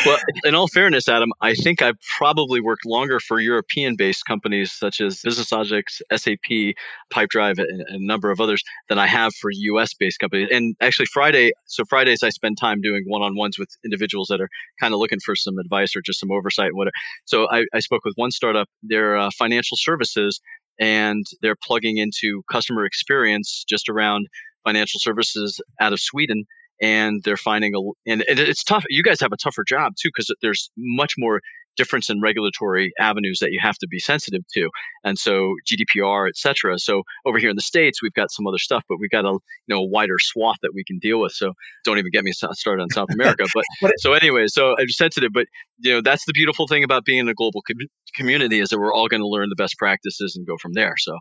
well, 0.06 0.17
in 0.44 0.56
all 0.56 0.67
fairness, 0.67 1.08
Adam, 1.08 1.32
I 1.41 1.54
think 1.54 1.82
I've 1.82 2.00
probably 2.17 2.62
worked 2.62 2.86
longer 2.86 3.20
for 3.20 3.39
European 3.39 3.96
based 3.96 4.26
companies 4.26 4.72
such 4.72 5.02
as 5.02 5.22
BusinessLogix, 5.22 6.02
SAP, 6.15 6.76
Pipedrive, 7.13 7.58
and, 7.58 7.82
a 7.88 8.06
number 8.06 8.32
of 8.32 8.39
others 8.39 8.63
than 8.89 9.00
I 9.00 9.08
have 9.08 9.34
for 9.36 9.50
US 9.52 9.94
based 9.94 10.20
companies. 10.20 10.50
And 10.52 10.76
actually, 10.82 11.08
Friday, 11.08 11.52
so 11.65 11.84
Fridays, 11.86 12.24
I 12.24 12.30
spend 12.30 12.58
time 12.58 12.82
doing 12.82 13.04
one 13.08 13.22
on 13.22 13.36
ones 13.36 13.58
with 13.58 13.70
individuals 13.84 14.28
that 14.30 14.41
are 14.41 14.50
kind 14.80 14.94
of 14.94 15.00
looking 15.00 15.20
for 15.20 15.36
some 15.36 15.58
advice 15.58 15.96
or 15.96 16.02
just 16.02 16.20
some 16.20 16.32
oversight 16.32 16.67
and 16.67 16.78
whatever. 16.78 16.94
So 17.26 17.48
I, 17.52 17.65
I 17.74 17.80
spoke 17.80 18.06
with 18.06 18.13
one 18.15 18.32
startup, 18.32 18.67
they're 18.84 19.17
uh, 19.17 19.30
financial 19.38 19.78
services, 19.80 20.39
and 20.80 21.26
they're 21.41 21.56
plugging 21.56 21.98
into 21.98 22.44
customer 22.52 22.86
experience 22.86 23.63
just 23.67 23.89
around 23.89 24.28
financial 24.63 25.00
services 25.00 25.60
out 25.80 25.94
of 25.94 26.00
Sweden 26.00 26.46
and 26.82 27.22
they're 27.24 27.38
finding 27.38 27.74
a 27.76 27.80
and 28.10 28.24
it's 28.28 28.63
tough 28.63 28.84
you 28.89 29.04
guys 29.04 29.20
have 29.20 29.32
a 29.32 29.38
tougher 29.38 29.63
job 29.63 29.94
too 30.00 30.10
because 30.10 30.34
there's 30.41 30.72
much 30.78 31.13
more 31.17 31.41
difference 31.78 32.10
in 32.10 32.20
regulatory 32.20 32.91
avenues 33.00 33.39
that 33.39 33.52
you 33.52 33.60
have 33.62 33.78
to 33.78 33.88
be 33.88 33.98
sensitive 33.98 34.41
to 34.54 34.70
and 35.06 35.17
so 35.17 35.56
gdpr 35.72 36.28
et 36.28 36.36
cetera. 36.36 36.78
So 36.78 37.04
over 37.26 37.39
here 37.39 37.50
in 37.50 37.56
the 37.56 37.62
states 37.62 38.02
we've 38.02 38.13
got 38.13 38.32
some 38.32 38.46
other 38.46 38.58
stuff 38.58 38.84
but 38.89 38.98
we've 39.00 39.10
got 39.10 39.26
a 39.26 39.30
you 39.30 39.39
know 39.70 39.80
a 39.80 39.88
wider 39.88 40.20
swath 40.20 40.58
that 40.63 40.72
we 40.74 40.84
can 40.84 41.00
deal 41.00 41.22
with 41.22 41.32
so 41.32 41.54
don't 41.86 41.98
even 41.98 42.12
get 42.12 42.24
me 42.24 42.32
started 42.34 42.82
on 42.82 42.89
south 42.89 43.10
america 43.13 43.46
but 43.54 43.63
so 44.00 44.13
anyway 44.13 44.48
so 44.48 44.76
i'm 44.80 44.89
sensitive 44.89 45.32
but 45.34 45.46
you 45.80 45.94
know 45.94 46.02
that's 46.02 46.26
the 46.26 46.34
beautiful 46.34 46.67
thing 46.67 46.84
about 46.84 47.06
being 47.06 47.20
in 47.20 47.30
a 47.30 47.34
global 47.34 47.62
com- 47.62 47.88
community 48.15 48.60
is 48.60 48.70
that 48.70 48.80
we're 48.80 48.94
all 48.94 49.08
going 49.08 49.22
to 49.22 49.28
learn 49.28 49.48
the 49.50 49.56
best 49.56 49.78
practices 49.78 50.36
and 50.36 50.46
go 50.46 50.58
from 50.58 50.74
there 50.74 50.96
so 50.98 51.17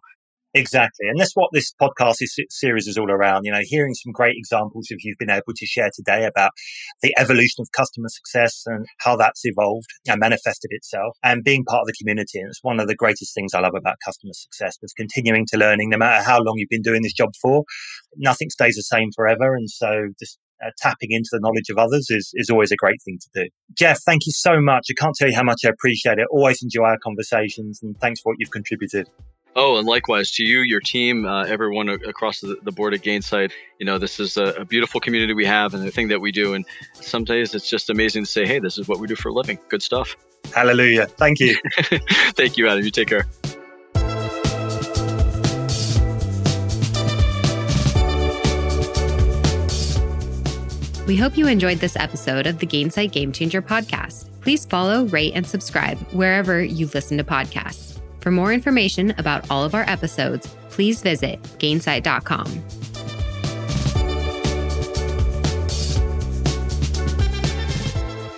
Exactly. 0.53 1.07
And 1.09 1.19
that's 1.21 1.35
what 1.35 1.51
this 1.53 1.73
podcast 1.81 2.17
this 2.19 2.37
series 2.51 2.89
is 2.89 2.99
all 2.99 3.11
around. 3.11 3.45
You 3.45 3.53
know, 3.53 3.61
hearing 3.63 3.95
some 3.95 4.13
great 4.13 4.35
examples 4.37 4.89
of 4.91 4.99
you've 5.01 5.19
been 5.19 5.31
able 5.31 5.55
to 5.55 5.67
share 5.67 5.91
today 5.95 6.25
about 6.25 6.51
the 7.03 7.15
evolution 7.19 7.61
of 7.61 7.71
customer 7.71 8.09
success 8.09 8.65
and 8.67 8.85
how 8.99 9.17
that's 9.17 9.43
evolved 9.45 9.87
and 10.09 10.19
manifested 10.19 10.71
itself 10.73 11.17
and 11.23 11.45
being 11.45 11.65
part 11.65 11.83
of 11.83 11.87
the 11.87 11.95
community. 12.01 12.41
And 12.41 12.49
it's 12.49 12.63
one 12.63 12.81
of 12.81 12.89
the 12.89 12.97
greatest 12.97 13.33
things 13.33 13.55
I 13.55 13.61
love 13.61 13.75
about 13.77 13.97
customer 14.05 14.33
success 14.35 14.77
is 14.83 14.93
continuing 14.93 15.47
to 15.53 15.57
learning 15.57 15.91
no 15.91 15.99
matter 15.99 16.23
how 16.25 16.39
long 16.39 16.55
you've 16.57 16.69
been 16.69 16.83
doing 16.83 17.03
this 17.03 17.13
job 17.13 17.31
for. 17.41 17.63
Nothing 18.17 18.51
stays 18.51 18.75
the 18.75 18.83
same 18.83 19.11
forever. 19.15 19.55
And 19.55 19.71
so 19.71 20.09
just 20.19 20.37
uh, 20.65 20.71
tapping 20.79 21.13
into 21.13 21.29
the 21.31 21.41
knowledge 21.41 21.71
of 21.71 21.79
others 21.79 22.09
is, 22.11 22.33
is 22.35 22.51
always 22.51 22.73
a 22.73 22.77
great 22.77 23.01
thing 23.05 23.19
to 23.21 23.45
do. 23.45 23.49
Jeff, 23.79 24.01
thank 24.05 24.27
you 24.27 24.33
so 24.33 24.61
much. 24.61 24.89
I 24.91 25.01
can't 25.01 25.15
tell 25.15 25.29
you 25.29 25.37
how 25.37 25.45
much 25.45 25.61
I 25.65 25.69
appreciate 25.69 26.19
it. 26.19 26.27
Always 26.31 26.61
enjoy 26.61 26.85
our 26.85 26.99
conversations 26.99 27.81
and 27.83 27.99
thanks 28.01 28.21
for 28.21 28.33
what 28.33 28.37
you've 28.41 28.51
contributed. 28.51 29.09
Oh, 29.57 29.79
and 29.79 29.87
likewise 29.87 30.31
to 30.33 30.45
you, 30.45 30.61
your 30.61 30.81
team, 30.81 31.27
uh, 31.27 31.45
everyone 31.45 31.89
across 31.89 32.41
the, 32.41 32.57
the, 32.63 32.71
board 32.71 32.95
at 32.95 33.01
Gainsight. 33.01 33.51
You 33.79 33.87
know, 33.87 33.99
this 33.99 34.21
is 34.21 34.37
a, 34.37 34.55
a, 34.55 34.65
beautiful 34.65 35.01
community 35.01 35.35
we 35.35 35.45
have 35.45 35.75
and 35.75 35.85
the 35.85 35.91
thing 35.91 36.07
that 36.09 36.21
we 36.21 36.31
do. 36.31 36.55
And 36.55 36.65
some 36.95 37.25
days 37.25 37.53
it's 37.55 37.69
just 37.69 37.91
amazing 37.91 38.25
to 38.25 38.31
say, 38.31 38.47
hey, 38.47 38.61
this 38.61 38.79
is 38.79 38.87
what 38.87 39.01
we 39.01 39.09
do 39.09 39.17
for 39.17 39.31
a 39.31 39.33
living. 39.33 39.59
Good 39.69 39.83
stuff. 39.83 40.17
Hallelujah. 40.55 41.07
Thank 41.07 41.41
you. 41.41 41.57
Thank 42.37 42.57
you, 42.59 42.69
Adam. 42.69 42.85
You 42.85 42.91
take 42.91 43.09
care. 43.09 43.27
We 51.09 51.17
hope 51.17 51.37
you 51.37 51.49
enjoyed 51.49 51.79
this 51.79 51.97
episode 51.97 52.47
of 52.47 52.61
the 52.61 52.67
Gainsight 52.69 53.11
Game 53.11 53.33
Changer 53.33 53.61
podcast. 53.61 54.29
Please 54.43 54.65
follow, 54.65 55.07
rate, 55.07 55.33
and 55.35 55.45
subscribe 55.45 55.99
wherever 56.13 56.63
you 56.63 56.87
listen 56.95 57.19
to 57.19 57.25
podcasts. 57.25 57.90
For 58.21 58.31
more 58.31 58.53
information 58.53 59.13
about 59.19 59.51
all 59.51 59.65
of 59.65 59.75
our 59.75 59.83
episodes, 59.89 60.47
please 60.71 61.03
visit 61.03 61.43
gainsight.com. 61.59 62.47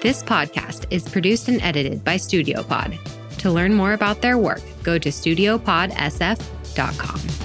This 0.01 0.23
podcast 0.23 0.87
is 0.90 1.07
produced 1.09 1.49
and 1.49 1.62
edited 1.62 2.03
by 2.03 2.16
StudioPod. 2.16 2.99
To 3.38 3.53
learn 3.53 3.75
more 3.75 3.92
about 3.92 4.21
their 4.21 4.37
work, 4.38 4.62
go 4.83 4.99
to 4.99 5.11
studiopodsf.com. 5.11 7.41